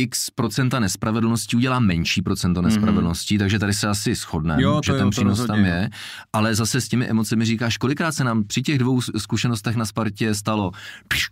[0.01, 3.39] x procenta nespravedlností udělá menší procento nespravedlností, mm-hmm.
[3.39, 5.89] takže tady se asi shodneme, Jo, že jo, ten to přínos tam je,
[6.33, 10.35] ale zase s těmi emocemi říkáš, kolikrát se nám při těch dvou zkušenostech na Spartě
[10.35, 10.71] stalo
[11.07, 11.29] pš,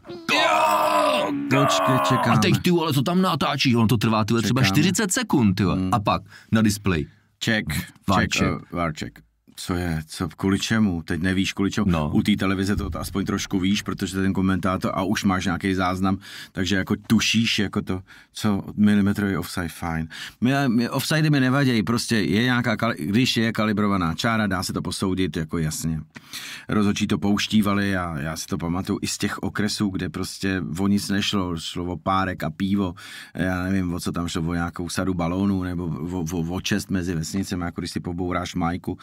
[1.49, 2.35] Počkej, čekáme.
[2.35, 4.81] a teď ty vole, to tam natáčí, ono to trvá ty vole, třeba Čekáme.
[4.81, 5.77] 40 sekund, ty vole.
[5.91, 7.05] a pak na display.
[7.39, 7.65] Ček,
[8.07, 8.31] Várček.
[8.31, 9.19] ček, uh, várček.
[9.59, 11.03] Co je, co, kvůli čemu?
[11.03, 11.91] Teď nevíš, kvůli čemu.
[11.91, 12.11] No.
[12.13, 16.17] U té televize to aspoň trošku víš, protože ten komentátor a už máš nějaký záznam,
[16.51, 18.01] takže jako tušíš, jako to,
[18.33, 20.07] co milimetrový offside, fajn.
[20.41, 24.81] My, my, offside mi nevadí, prostě je nějaká, když je kalibrovaná čára, dá se to
[24.81, 26.01] posoudit, jako jasně.
[26.69, 30.87] Rozhodčí to pouštívali a já si to pamatuju i z těch okresů, kde prostě o
[30.87, 32.93] nic nešlo, šlo o párek a pivo,
[33.33, 36.89] já nevím, o co tam šlo, o nějakou sadu balónů nebo o, o, o čest
[36.89, 38.97] mezi vesnicemi, jako když si pobouráš majku.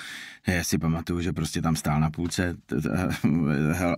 [0.46, 2.56] Já si pamatuju, že prostě tam stál na půlce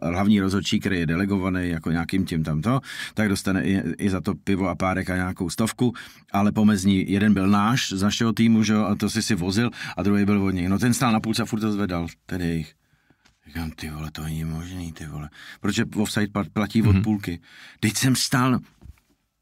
[0.03, 2.81] hlavní rozhodčí, který je delegovaný jako nějakým tím tamto,
[3.15, 5.93] tak dostane i, i za to pivo a párek a nějakou stovku,
[6.33, 9.71] ale pomezní jeden byl náš z našeho týmu, že jo, a to si si vozil
[9.97, 10.69] a druhý byl od nich.
[10.69, 12.75] No ten stál na půlce a furt to zvedal, tedy jejich.
[13.47, 15.31] Říkám, ty vole, to není možný, ty vole.
[15.61, 17.41] Protože offside plat- platí od půlky.
[17.81, 18.59] Teď jsem stál,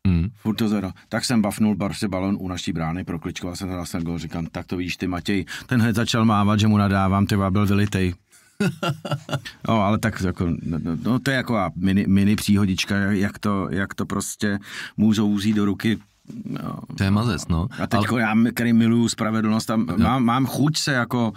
[0.07, 0.29] Mm.
[0.37, 0.93] furt to zvedal.
[1.09, 4.77] Tak jsem bafnul prostě balon u naší brány, prokličkoval jsem jsem gol, říkám, tak to
[4.77, 5.45] víš ty Matěj.
[5.67, 8.15] Ten hned začal mávat, že mu nadávám, ty byl vylitej.
[9.69, 13.95] No, ale tak jako, no, no, to je jako mini, mini příhodička, jak to, jak
[13.95, 14.59] to prostě
[14.97, 15.99] můžou vzít do ruky
[16.45, 16.79] No.
[16.99, 17.69] To je mazec, no.
[17.83, 18.21] A teď ale...
[18.21, 19.99] já, který miluju spravedlnost, tam No.
[19.99, 21.33] mám, mám chuť se jako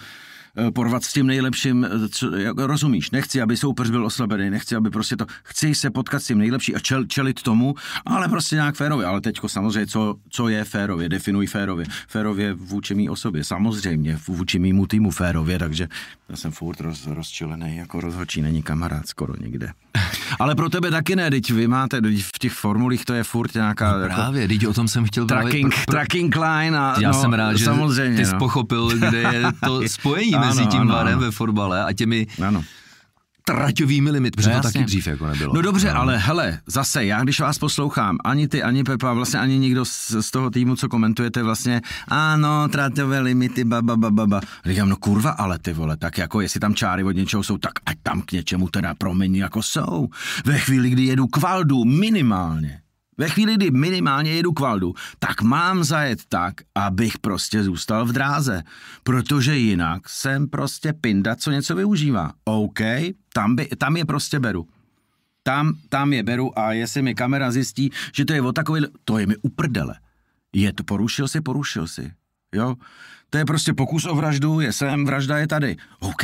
[0.73, 4.89] porvat s tím nejlepším, eh, co, jako, rozumíš, nechci, aby soupeř byl oslabený, nechci, aby
[4.89, 8.75] prostě to, chci se potkat s tím nejlepší a čel, čelit tomu, ale prostě nějak
[8.75, 14.19] férově, ale teďko samozřejmě, co, co je férově, definuj férově, férově vůči mý osobě, samozřejmě
[14.27, 15.87] vůči mýmu týmu férově, takže
[16.29, 19.71] já jsem furt roz, rozčilený, jako rozhočí, není kamarád skoro nikde.
[20.39, 23.53] Ale pro tebe taky ne, teď vy máte, teď v těch formulích to je furt
[23.53, 23.91] nějaká...
[23.91, 25.69] No jako, právě, teď o tom jsem chtěl Tracking, právě...
[25.69, 28.39] pro- pro- tracking line a Já no, jsem rád, že samozřejmě, ty jsi no.
[28.39, 31.21] pochopil, kde je to spojení Ano, mezi tím ano, varem ano.
[31.21, 32.63] ve fotbale a těmi Ano.
[33.45, 34.79] traťovými limity, protože No to jasně.
[34.79, 35.53] taky dřív jako nebylo.
[35.55, 39.59] No dobře, ale hele, zase, já když vás poslouchám, ani ty, ani Pepa, vlastně ani
[39.59, 44.41] nikdo z, z toho týmu, co komentujete, vlastně, ano, tratové limity, baba, baba, baba.
[44.65, 47.71] Říkám, no kurva, ale ty vole, tak jako jestli tam čáry od něčeho jsou, tak
[47.85, 50.07] ať tam k něčemu teda promiň jako jsou.
[50.45, 52.79] Ve chvíli, kdy jedu k Valdu, minimálně,
[53.17, 58.11] ve chvíli, kdy minimálně jedu k Valdu, tak mám zajet tak, abych prostě zůstal v
[58.11, 58.63] dráze.
[59.03, 62.31] Protože jinak jsem prostě pinda, co něco využívá.
[62.43, 62.79] OK,
[63.33, 64.67] tam, by, tam je prostě beru.
[65.43, 69.17] Tam, tam je beru a jestli mi kamera zjistí, že to je o takový, to
[69.17, 69.95] je mi uprdele.
[70.53, 72.11] Je to, porušil si, porušil si.
[72.55, 72.75] Jo?
[73.29, 75.77] To je prostě pokus o vraždu, je sem, vražda je tady.
[75.99, 76.23] OK,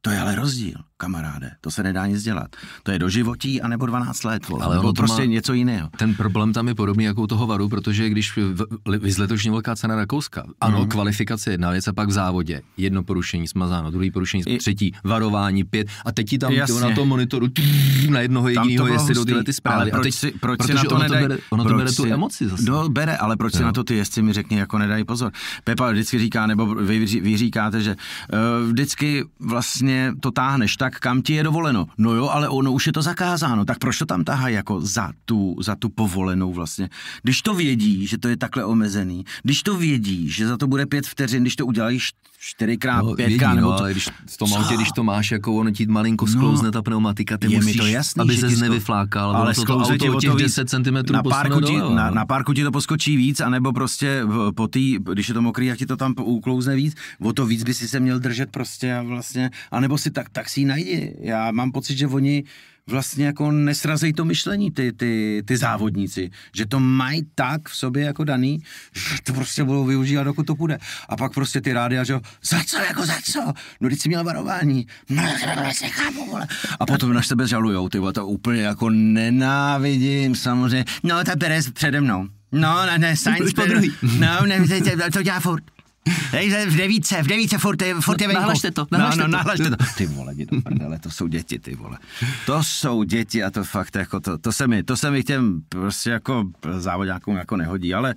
[0.00, 1.50] to je ale rozdíl, kamaráde.
[1.60, 2.56] To se nedá nic dělat.
[2.82, 4.64] To je doživotí anebo 12 let, vole.
[4.64, 5.88] Ale ono prostě má- něco jiného.
[5.96, 9.76] Ten problém tam je podobný jako u toho varu, protože když v- vyz letošní velká
[9.76, 10.88] cena Rakouska, ano, mm.
[10.88, 14.94] kvalifikace je jedna věc a pak v závodě jedno porušení smazáno, druhý porušení, I- třetí
[15.04, 17.66] varování, pět a teď ti tam na tom monitoru trrr,
[18.10, 19.26] na jednoho jediného, jestli hustý.
[19.26, 19.80] tyhle ty zprávy.
[19.80, 21.74] Ale a proč teď, si, proč si na to ono, nedaj, to bere, ono to
[21.74, 22.62] bere tu si- emoci zase.
[22.70, 23.66] No, bere, ale proč si Jo.
[23.66, 25.32] na to ty jezdci mi řekni, jako nedají pozor.
[25.64, 31.22] Pepa vždycky říká, nebo vy, vy říkáte, že uh, vždycky vlastně to táhneš tak, kam
[31.22, 31.86] ti je dovoleno.
[31.98, 35.12] No jo, ale ono už je to zakázáno, tak proč to tam tahají jako za
[35.24, 36.88] tu, za tu povolenou vlastně?
[37.22, 40.86] Když to vědí, že to je takhle omezený, když to vědí, že za to bude
[40.86, 41.98] pět vteřin, když to udělají
[42.44, 45.30] čtyřikrát, No, pětkrát, vědí, nebo no, to, ale když v tom autě, když to máš,
[45.30, 48.46] jako ono ti malinko sklouzne ta pneumatika, ty je musíš, mi to jasný, aby se
[48.46, 50.54] nevyflákal, ale ale to, to auto o těch to víc.
[50.54, 52.14] 10 cm na párku, ti, dole, na, no.
[52.14, 54.22] na párku ti to poskočí víc, anebo prostě
[54.54, 57.62] po tý, když je to mokrý, jak ti to tam uklouzne víc, o to víc
[57.62, 61.14] by si se měl držet prostě a vlastně, anebo si tak, tak si ji najdi.
[61.20, 62.44] Já mám pocit, že oni
[62.86, 68.04] vlastně jako nesrazejí to myšlení, ty, ty, ty závodníci, že to mají tak v sobě
[68.04, 68.58] jako daný,
[68.94, 70.78] že to prostě budou využívat, dokud to půjde.
[71.08, 72.14] A pak prostě ty rádia, že
[72.44, 73.44] za co, jako za co?
[73.80, 74.86] No, když jsi měl varování.
[75.10, 75.22] No,
[76.30, 76.46] vole.
[76.80, 80.84] A potom na sebe žalujou, ty vole, to úplně jako nenávidím, samozřejmě.
[81.02, 82.28] No, ta Perez přede mnou.
[82.52, 83.92] No, ne, ne, Sainz Už po druhý.
[84.18, 85.64] No, ne, to- to dělá furt.
[86.30, 88.40] Hej, v devíce, v devíce furt je, furt je venku.
[88.40, 89.30] Nahlašte to, no, nahlašte no, to.
[89.30, 89.76] nahlašte to.
[89.96, 91.98] Ty vole, jdi do prdele, to jsou děti, ty vole.
[92.46, 95.26] To jsou děti a to fakt jako to, to se mi, to se mi k
[95.26, 96.44] těm prostě jako
[96.78, 98.14] závodňákům jako nehodí, ale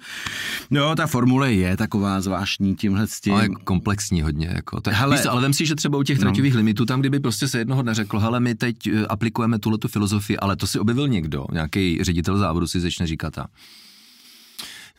[0.71, 3.33] jo, ta formule je taková zvláštní tímhle s tím.
[3.33, 4.51] Ale komplexní hodně.
[4.55, 4.81] Jako.
[4.81, 6.57] To, Hele- víš, ale vem si, že třeba u těch traťových no.
[6.57, 9.87] limitů, tam kdyby prostě se jednoho dne řeklo, hele, my teď eh, aplikujeme tuhle tu
[9.87, 13.47] filozofii, ale to si objevil někdo, nějaký ředitel závodu si začne říkat a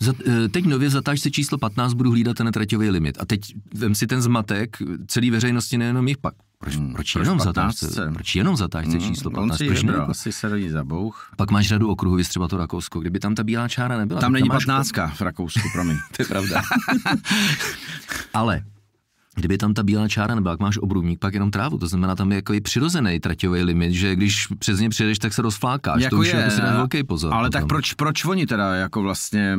[0.00, 3.18] za, eh, teď nově zatáčce číslo 15 budu hlídat ten traťový limit.
[3.20, 3.40] A teď
[3.74, 4.76] vem si ten zmatek
[5.06, 7.80] celý veřejnosti, nejenom jich pak Proč, Hmm, proč, proč jenom 15?
[7.80, 8.10] zatáčce?
[8.14, 9.60] Proč jenom zatáčce číslo 15?
[9.60, 9.94] On Proč ne?
[9.94, 11.30] asi se rodí za bouch.
[11.36, 13.00] Pak máš řadu okruhů, třeba to Rakousko.
[13.00, 15.96] Kdyby tam ta bílá čára nebyla, Tam není máš 15 v Rakousku, promiň.
[16.16, 16.62] To je pravda.
[18.34, 18.62] Ale
[19.34, 21.78] kdyby tam ta bílá čára nebyla, jak máš obrubník, pak jenom trávu.
[21.78, 25.32] To znamená, tam je jako i přirozený traťový limit, že když přes ně přijedeš, tak
[25.32, 26.06] se rozflákáš.
[26.10, 27.34] to už je, jako si dá velký pozor.
[27.34, 27.60] Ale potom.
[27.60, 29.58] tak proč, proč oni teda jako vlastně...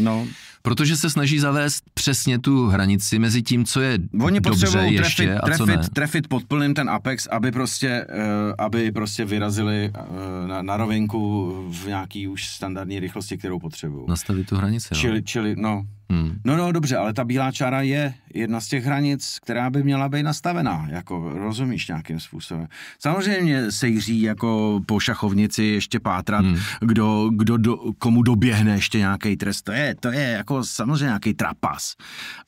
[0.00, 0.26] No,
[0.62, 5.22] Protože se snaží zavést přesně tu hranici mezi tím, co je Oni dobře potřebují ještě
[5.22, 5.72] trefit, a co ne.
[5.72, 10.76] trefit, trefit pod plným ten Apex, aby prostě, uh, aby prostě vyrazili uh, na, na
[10.76, 14.04] rovinku v nějaký už standardní rychlosti, kterou potřebují.
[14.08, 14.88] Nastavit tu hranici.
[14.92, 15.00] No.
[15.00, 15.82] Čili, čili, no,
[16.12, 16.38] Hmm.
[16.44, 20.08] No, no, dobře, ale ta bílá čára je jedna z těch hranic, která by měla
[20.08, 22.66] být nastavená, jako rozumíš nějakým způsobem.
[22.98, 26.58] Samozřejmě se jiří jako po šachovnici ještě pátrat, hmm.
[26.80, 29.62] kdo, kdo do, komu doběhne ještě nějaký trest.
[29.62, 31.96] To je, to je jako samozřejmě nějaký trapas.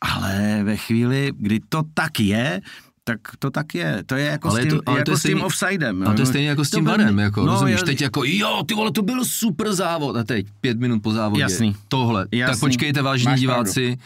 [0.00, 2.60] Ale ve chvíli, kdy to tak je,
[3.04, 4.02] tak to tak je.
[4.06, 5.42] To je jako Ale s je tím, to- ale jako to je s tím stejný-
[5.42, 6.08] offsidem.
[6.08, 8.62] A to je stejně jako s tím varem, jako, no, rozumíš, já- teď jako, jo,
[8.68, 11.76] ty vole, to byl super závod, a teď pět minut po závodě, Jasný.
[11.88, 12.60] tohle, tak Jasný.
[12.60, 13.98] počkejte, vážení Máš diváci,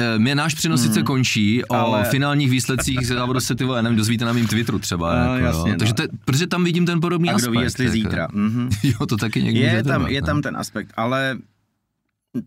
[0.00, 1.84] Eh, Mě náš přenos sice končí, o Hmm.
[1.84, 5.24] Ale- finálních výsledcích závodu se ty vole, nevím, dozvíte na mým Twitteru třeba.
[5.26, 5.74] No, jako, jasně, jo.
[5.74, 5.78] no.
[5.78, 7.52] Takže to, je- protože tam vidím ten podobný A kdo aspekt.
[7.52, 7.94] ví, jestli jako.
[7.94, 8.28] zítra.
[8.32, 8.68] Mhm.
[8.82, 10.26] Jo, to taky někdy Je tam, je no.
[10.26, 11.38] tam ten aspekt, ale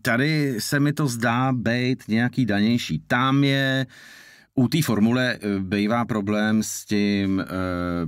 [0.02, 3.02] tady se mi to zdá být nějaký danější.
[3.06, 3.86] Tam je
[4.58, 7.44] u té formule eh, bývá problém s tím e,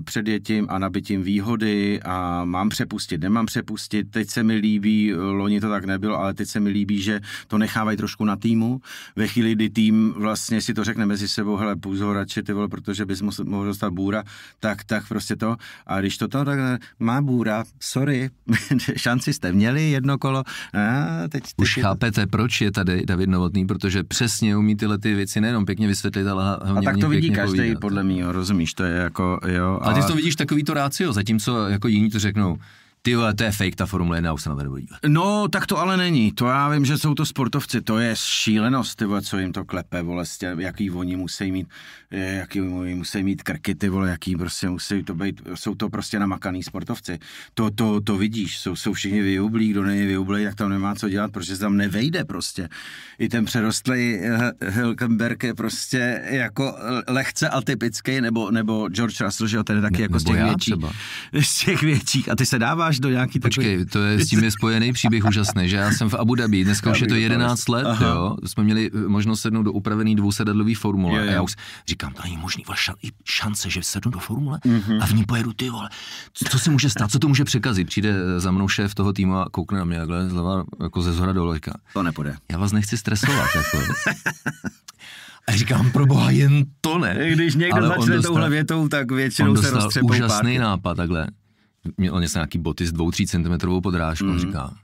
[0.05, 4.11] předjetím a nabitím výhody a mám přepustit, nemám přepustit.
[4.11, 7.21] Teď se mi líbí, eh, loni to tak nebylo, ale teď se mi líbí, že
[7.49, 8.81] to nechávají trošku na týmu.
[9.17, 12.53] Ve chvíli, kdy tým vlastně si to řekne mezi sebou, hele, půjď ho radši, ty
[12.53, 14.25] vole, protože bys mohl dostat bůra,
[14.61, 15.57] tak, tak prostě to.
[15.87, 16.59] A když to to tak
[16.99, 18.31] má bůra, sorry,
[18.97, 20.39] šanci jste měli jedno kolo.
[20.39, 24.77] A teď, teď Už je to- chápete, proč je tady David Novotný, protože přesně umí
[24.77, 27.81] tyhle ty věci nejenom pěkně vysvětlit, ale A hlavně o tak to vidí každý, povídat.
[27.81, 29.79] podle mého, rozumíš, to je jako, jo.
[29.83, 32.59] Ale ty v tom vidíš takový to rácio, zatímco jako jiní to řeknou,
[33.03, 34.99] ty vole, to je fake, ta Formule 1, já už se na to nebudu dívat.
[35.09, 36.33] No, tak to ale není.
[36.33, 37.81] To já vím, že jsou to sportovci.
[37.81, 41.53] To je šílenost, ty vole, co jim to klepe, vole, s tě, jaký oni musí
[41.53, 41.69] mít,
[42.11, 45.89] eh, jaký oni musí mít krky, ty vole, jaký prostě musí to být, jsou to
[45.89, 47.19] prostě namakaný sportovci.
[47.55, 51.09] To, to, to vidíš, jsou, jsou všichni vyhublí, kdo není vyhublý, tak tam nemá co
[51.09, 52.69] dělat, protože se tam nevejde prostě.
[53.19, 54.19] I ten přerostlý
[54.69, 56.77] Hilkenberg je prostě jako
[57.09, 60.37] lehce atypický, nebo, nebo George Russell, že jo, ten je taky Ne- jako z těch
[60.37, 60.75] já větších.
[60.75, 60.93] třeba.
[61.41, 62.29] Z těch větších.
[62.29, 62.59] A ty se
[62.91, 63.55] dáváš do nějaký takový...
[63.67, 66.65] Počkej, to je s tím je spojený příběh úžasný, že já jsem v Abu Dhabi,
[66.65, 68.07] dneska už je to Abych to 11 let, Aha.
[68.07, 71.31] jo, jsme měli eh, možnost sednout do upravený dvousedadlový formule Jo, jo.
[71.31, 71.57] a já už
[71.89, 75.03] říkám, to není možný, vole, ša- i šance, že sednu do formule Mhm.
[75.03, 75.89] a v ní pojedu ty vole,
[76.33, 79.13] co, co se může stát, co to může překazit, přijde eh, za mnou šéf toho
[79.13, 82.37] týmu a koukne na mě takhle zleva, jako ze zhora dolů, říká, To nepůjde.
[82.53, 83.79] já vás nechci stresovat, jako.
[85.49, 87.31] A říkám, pro boha, jen to ne.
[87.33, 90.59] Když někdo Ale začne dostal- touhle větou, tak většinou On se roztřepou úžasný párky.
[90.59, 91.27] nápad takhle.
[91.97, 94.25] Měl něco nějaký boty s 2-3 cm podrážkou.
[94.27, 94.39] Mm.
[94.39, 94.75] Říká,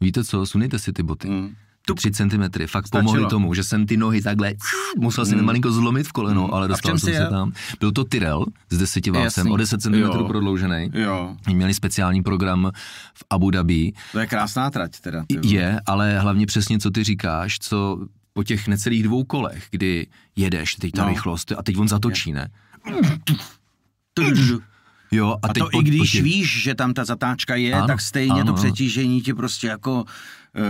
[0.00, 1.28] víte co, sunejte si ty boty.
[1.28, 1.54] Mm.
[1.86, 3.02] Tu 3 cm, fakt Stačilo.
[3.12, 4.54] pomohli tomu, že jsem ty nohy takhle,
[4.98, 5.44] musel jsem mm.
[5.44, 6.54] malinko zlomit v koleno, Mm.
[6.54, 7.52] ale dostal jsem se tam.
[7.80, 9.52] Byl to Tyrell s desetivalcem, Jasný.
[9.52, 10.24] o 10 cm Jo.
[10.26, 10.90] prodloužený.
[10.94, 12.70] Jo, Měli speciální program
[13.14, 13.92] v Abu Dhabi.
[14.12, 15.24] to je krásná trať teda.
[15.26, 15.40] ty.
[15.48, 20.74] Je, ale hlavně přesně, co ty říkáš, co po těch necelých dvou kolech, kdy jedeš,
[20.74, 21.08] teď ta No.
[21.08, 22.48] rychlost, a teď on zatočí, ne?
[25.12, 27.86] Jo, a, A to po- i když po víš, že tam ta zatáčka je, Ano,
[27.86, 30.04] tak stejně ano, to přetížení ti prostě jako uh,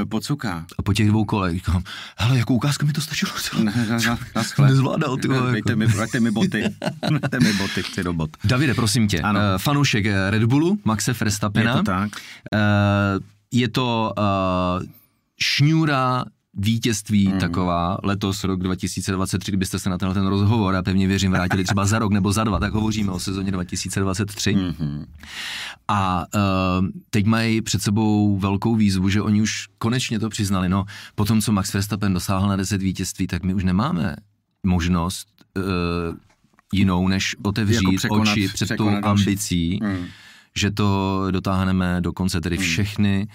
[0.09, 0.67] pocuká.
[0.79, 1.83] A po těch dvou kolech říkám,
[2.17, 3.33] hele, jako ukázka mi to stačilo.
[3.63, 3.73] Na-
[4.07, 4.19] na-.
[4.67, 5.79] Nezvládal, ty vole, Dejte jako.
[5.79, 6.63] mi, mi boty.
[7.11, 8.31] Dejte mi boty, chci do bot.
[8.45, 9.41] Davide, prosím tě, Ano.
[9.41, 11.71] uh, fanoušek eh, Red Bullu, Maxe Verstappena.
[11.71, 12.11] Je to tak?
[12.55, 12.59] Uh,
[13.53, 14.87] je to uh,
[15.41, 16.25] šňůra
[16.57, 17.39] vítězství mm.
[17.39, 21.85] taková letos rok 2023, kdybyste se na tenhle ten rozhovor a pevně věřím vrátili třeba
[21.87, 24.55] za rok nebo za dva, tak hovoříme o sezóně 2023.
[24.55, 24.63] Mm.
[24.63, 25.07] Mhm.
[25.89, 30.69] A uh, teď mají před sebou velkou výzvu, že oni už konečně to přiznali.
[30.69, 30.85] No,
[31.15, 34.17] po tom, co Max Verstappen dosáhl na 10 vítězství, tak my už nemáme
[34.67, 35.63] možnost uh,
[36.73, 40.05] jinou, než otevřít Jako překonat- oči před tou ambicí, Mm.
[40.57, 42.65] že to dotáhneme do konce, tedy Hmm.
[42.65, 43.29] všechny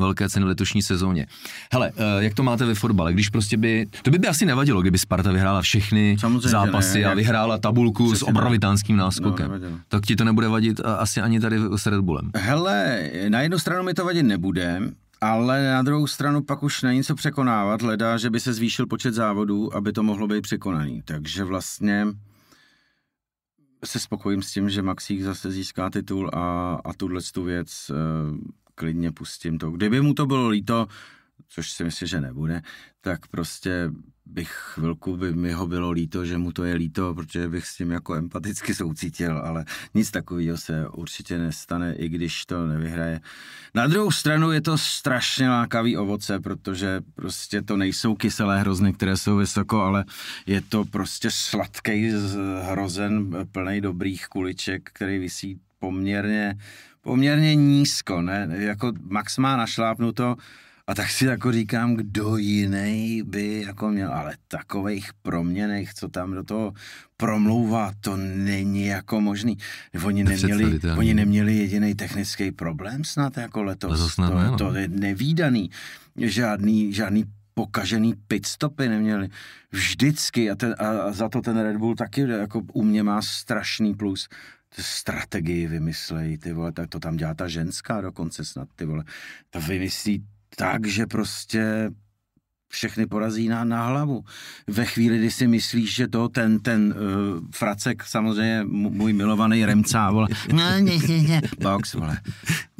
[0.00, 1.26] velké ceny letošní sezóně.
[1.72, 3.12] Hele, eh, jak to máte ve fotbale?
[3.12, 7.06] Když prostě by, to by by asi nevadilo, kdyby Sparta vyhrála všechny Samozřejmě, zápasy ne,
[7.10, 9.46] a vyhrála tabulku s obrovitánským No, náskokem.
[9.46, 9.78] nevadilo.
[9.88, 12.30] tak ti to nebude vadit asi ani tady s Red Bullem.
[12.36, 14.80] Hele, na jednu stranu mi to vadit nebude,
[15.20, 19.14] ale na druhou stranu pak už není co překonávat, hledá, že by se zvýšil počet
[19.14, 21.02] závodů, aby to mohlo být překonaný.
[21.04, 22.06] Takže vlastně
[23.84, 27.94] se spokojím s tím, že Maxík zase získá titul a, a tuhle tu věc eh,
[28.74, 29.70] klidně pustím to.
[29.70, 30.86] Kdyby mu to bylo líto,
[31.48, 32.62] což si myslím, že nebude,
[33.00, 33.90] tak prostě
[34.26, 37.76] bych chvilku by mi ho bylo líto, že mu to je líto, protože bych s
[37.76, 39.64] tím jako empaticky soucítil, ale
[39.94, 43.20] nic takového se určitě nestane, i když to nevyhraje.
[43.74, 49.16] Na druhou stranu je to strašně lákavý ovoce, protože prostě to nejsou kyselé hrozny, které
[49.16, 50.04] jsou vysoko, ale
[50.46, 52.12] je to prostě sladký
[52.62, 56.58] hrozen plný dobrých kuliček, který visí poměrně,
[57.04, 58.48] poměrně nízko, ne?
[58.50, 60.36] Jako Max má našlápnuto,
[60.86, 66.34] a tak si jako říkám, kdo jiný by jako měl, ale takových proměnech, co tam
[66.34, 66.72] do toho
[67.16, 69.58] promlouvá, to není jako možný.
[70.04, 73.90] Oni neměli, oni neměli jediný technický problém snad jako letos.
[73.90, 75.70] letos to, to, to je nevýdaný.
[76.16, 77.24] Žádný, žádný
[77.54, 79.28] pokažený pitstopy neměli.
[79.72, 83.22] Vždycky a, ten, a, a za to ten Red Bull taky jako u mě má
[83.22, 84.28] strašný plus
[84.82, 89.04] strategii vymyslej, ty vole, tak to tam dělá ta ženská dokonce snad, ty vole.
[89.50, 91.90] To vymyslí tak, že prostě
[92.74, 94.24] všechny porazí na, na hlavu.
[94.66, 100.10] Ve chvíli, kdy si myslíš, že to ten, ten uh, fracek, samozřejmě můj milovaný Remca,
[100.10, 102.18] vole, no, ne, ne, ne, box, vole,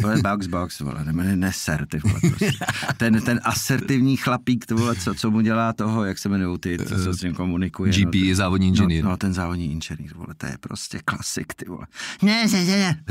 [0.00, 2.50] vole box, box, vole, ne, ne, ser, ty vole, prostě.
[2.96, 6.78] ten, ten asertivní chlapík, to vole, co, co mu dělá toho, jak se jmenují ty,
[6.78, 7.92] co, co s ním komunikuje.
[7.92, 9.04] GP, no, závodní inženýr.
[9.04, 11.86] No, no, ten závodní inženýr, vole, to je prostě klasik, ty vole.
[12.22, 13.02] Ne, ne, ne, ne,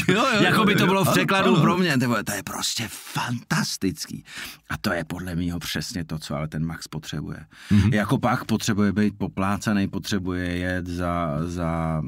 [0.40, 4.24] jako by to bylo v překladu pro mě, ty vole, to je prostě fantastický.
[4.70, 7.46] A to je podle mého přes přesně to, co ale ten Max potřebuje.
[7.70, 7.94] Mm-hmm.
[7.94, 12.02] Jako pak potřebuje být poplácaný, potřebuje jet za, za,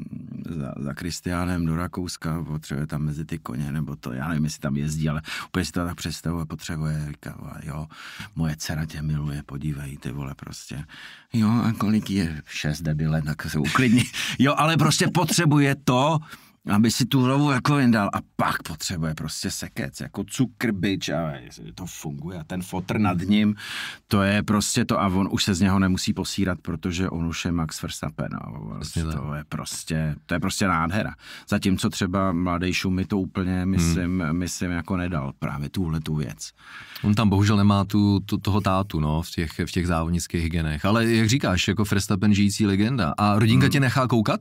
[0.49, 4.59] za, za Kristiánem do Rakouska, potřebuje tam mezi ty koně, nebo to, já nevím, jestli
[4.59, 7.87] tam jezdí, ale úplně si to tak představuje, potřebuje, říká, jo,
[8.35, 10.83] moje dcera tě miluje, podívej, ty vole, prostě.
[11.33, 12.41] Jo, a kolik je?
[12.45, 14.03] Šest debile, tak se uklidní.
[14.39, 16.19] Jo, ale prostě potřebuje to,
[16.67, 21.33] aby si tu rovu jako dal a pak potřebuje prostě sekec, jako cukr, byč a
[21.75, 23.55] to funguje a ten fotr nad ním,
[24.07, 27.45] to je prostě to a on už se z něho nemusí posírat, protože on už
[27.45, 28.51] je Max Verstappen a
[29.11, 31.13] to je prostě, to je prostě nádhera.
[31.49, 34.37] Zatímco třeba mladý Šumy to úplně, myslím, hmm.
[34.37, 36.51] myslím jako nedal právě tuhle tu věc.
[37.03, 40.85] On tam bohužel nemá tu, tu toho tátu, no, v těch, v těch závodnických genech,
[40.85, 43.71] ale jak říkáš, jako Verstappen žijící legenda a rodinka hmm.
[43.71, 44.39] tě nechá koukat?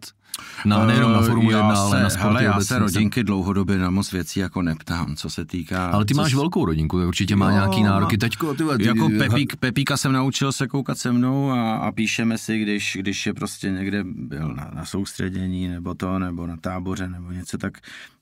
[0.65, 4.13] Na, nejenom na Formule 1, ale na sporty Ale já se rodinky dlouhodobě na moc
[4.13, 5.91] věcí jako neptám, co se týká...
[5.91, 6.37] Ale ty máš co...
[6.37, 8.19] velkou rodinku, určitě má jo, nějaký nároky.
[8.19, 12.39] Teďko, ty, ty, jako Pepík, Pepíka jsem naučil se koukat se mnou a, a píšeme
[12.39, 17.09] si, když, když je prostě někde byl na, na soustředění nebo to, nebo na táboře
[17.09, 17.79] nebo něco, tak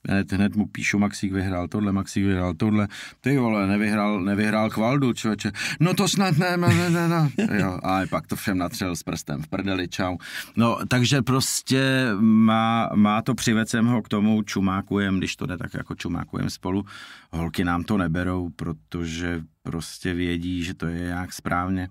[0.09, 2.89] hned, hned mu píšu, Maxík vyhrál tohle, Maxík vyhrál tohle,
[3.21, 7.31] ty vole, nevyhrál, nevyhrál kvaldu, člověče, no to snad ne, ne, ne, ne.
[7.59, 10.17] Jo, a pak to všem natřel s prstem v prdeli, čau.
[10.57, 13.35] No, takže prostě má, má to
[13.77, 16.85] přivecem ho k tomu čumákujem, když to jde tak jako čumákujem spolu,
[17.33, 21.89] holky nám to neberou, protože prostě vědí, že to je jak správně.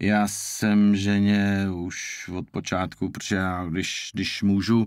[0.00, 4.86] Já jsem ženě už od počátku, protože já, když, když můžu,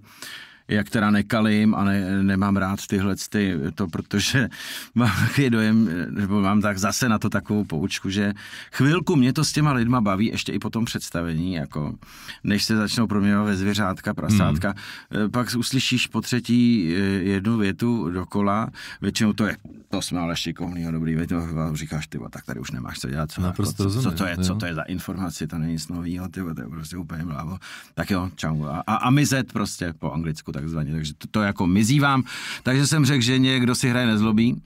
[0.67, 4.49] jak teda nekalím a ne, nemám rád tyhle ty, to, protože
[4.95, 8.33] mám takový dojem, nebo mám tak zase na to takovou poučku, že
[8.71, 11.95] chvilku mě to s těma lidma baví, ještě i po tom představení, jako
[12.43, 14.73] než se začnou proměňovat ve zvěřátka, prasátka,
[15.11, 15.31] hmm.
[15.31, 18.69] pak uslyšíš po třetí eh, jednu větu dokola,
[19.01, 19.57] většinou to je,
[19.89, 21.35] to jsme ale šikovný a dobrý, větu,
[21.73, 24.55] říkáš, ty, tak tady už nemáš co dělat, co, jako, co, co, to je, co
[24.55, 27.57] to je za informaci, to není nic nového, to je prostě úplně mlávo.
[27.93, 28.63] Tak jo, čau.
[28.63, 32.23] A, a, a mizet prostě po anglicku takzvaně, takže to, to jako mizí vám.
[32.63, 34.61] Takže jsem řekl, že někdo si hraje nezlobí,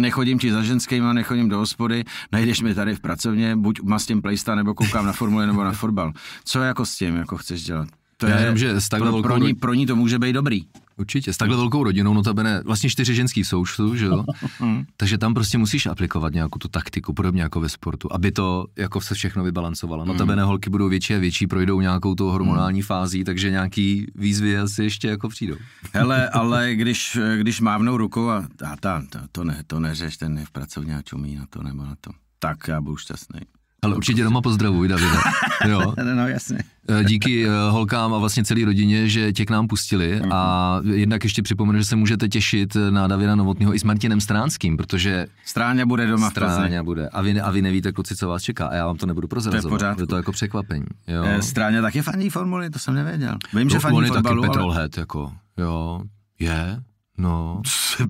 [0.00, 4.54] nechodím ti za ženskýma, nechodím do hospody, najdeš mi tady v pracovně, buď mastím plejsta,
[4.54, 6.12] nebo koukám na formule, nebo na fotbal.
[6.44, 7.88] Co jako s tím, jako chceš dělat?
[8.16, 10.64] To Já je, jenom, že s pro, pro, ní, pro ní to může být dobrý.
[10.98, 14.24] Určitě, s takhle velkou rodinou, notabene, vlastně čtyři ženský součtu, že jo?
[14.58, 14.84] Hmm.
[14.96, 19.00] Takže tam prostě musíš aplikovat nějakou tu taktiku, podobně jako ve sportu, aby to jako
[19.00, 20.02] se všechno vybalancovalo.
[20.02, 20.12] Hmm.
[20.12, 24.82] Notabene holky budou větší a větší, projdou nějakou tou hormonální fází, takže nějaký výzvy asi
[24.82, 25.56] ještě jako přijdou.
[25.92, 28.36] Hele, ale když, když mávnou rukou a,
[28.66, 31.62] a ta, to, to, ne, to neřeš, ten je v pracovně a čumí na to
[31.62, 33.40] nebo na to, tak já budu šťastný.
[33.82, 35.16] Ale určitě doma pozdravuj, Davide.
[35.68, 35.94] Jo.
[36.14, 36.58] no, jasně.
[36.88, 40.34] Eh, díky eh, holkám a vlastně celé rodině, že tě k nám pustili mm-hmm.
[40.34, 44.76] a jednak ještě připomenu, že se můžete těšit na Davida Novotného i s Martinem Stránským,
[44.76, 45.26] protože...
[45.44, 47.08] Stráňa bude doma Stráňa bude.
[47.08, 49.96] A vy, a vy nevíte, kluci, co vás čeká a já vám to nebudu prozrazovat.
[49.96, 50.86] To je, to jako překvapení.
[51.08, 51.24] Jo.
[51.26, 53.38] Eh, Stráňa taky fandí formuly, to jsem nevěděl.
[53.54, 55.02] Vím, že fandí fotbalu, taky Petrolhead, ale...
[55.02, 56.02] jako, jo,
[56.38, 56.82] je,
[57.18, 57.62] No.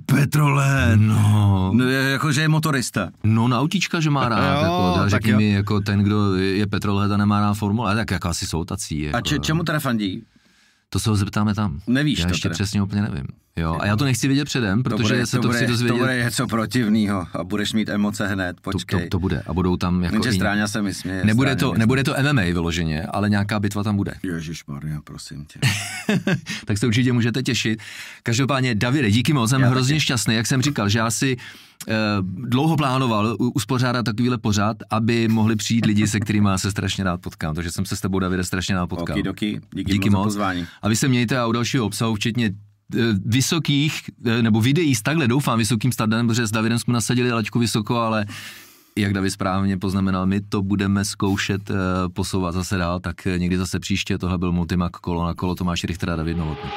[0.07, 0.97] Petrole.
[0.97, 1.71] No.
[1.75, 3.11] no jako, že je motorista.
[3.25, 4.65] No na autíčka, že má rád.
[4.65, 8.29] Jo, jako, řekni mi, jako ten, kdo je petrolhead a nemá rád formule, tak jako
[8.29, 9.01] asi jsou tací.
[9.01, 10.23] Jako, a če, čemu teda fandí?
[10.91, 11.81] To se ho zeptáme tam.
[11.87, 12.53] Nevíš já to ještě teda.
[12.53, 13.27] přesně úplně nevím.
[13.57, 15.67] Jo, a já to nechci vědět předem, protože to bude, se to, to bude, chci
[15.67, 15.95] dozvědět.
[15.95, 19.01] To bude něco protivného a budeš mít emoce hned, to, počkej.
[19.03, 21.25] to, to, bude a budou tam jako Jenže stráňa se mi směje.
[21.25, 24.13] nebude, to, nebude to MMA vyloženě, ale nějaká bitva tam bude.
[24.23, 25.59] Ježíš Maria, prosím tě.
[26.65, 27.83] tak se určitě můžete těšit.
[28.23, 30.01] Každopádně, Davide, díky moc, jsem Já hrozně taky.
[30.01, 31.37] šťastný, jak jsem říkal, že já si
[32.23, 37.55] dlouho plánoval uspořádat takovýhle pořád, aby mohli přijít lidi, se kterými se strašně rád potkám.
[37.55, 39.15] Takže jsem se s tebou, Davide, strašně rád potkal.
[39.15, 40.67] Okidoki, díky, Díky moc, za pozvání.
[40.83, 42.51] A vy se mějte a u dalšího obsahu, včetně
[42.97, 47.33] eh, vysokých, eh, nebo videí s takhle doufám vysokým standardem, protože s Davidem jsme nasadili
[47.33, 48.27] laťku vysoko, ale
[48.99, 51.75] jak David správně poznamenal, my to budeme zkoušet eh,
[52.09, 55.85] posouvat zase dál, tak eh, někdy zase příště, tohle byl Multimac kolo na kolo Tomáš
[55.85, 56.71] Richter a David Novotný.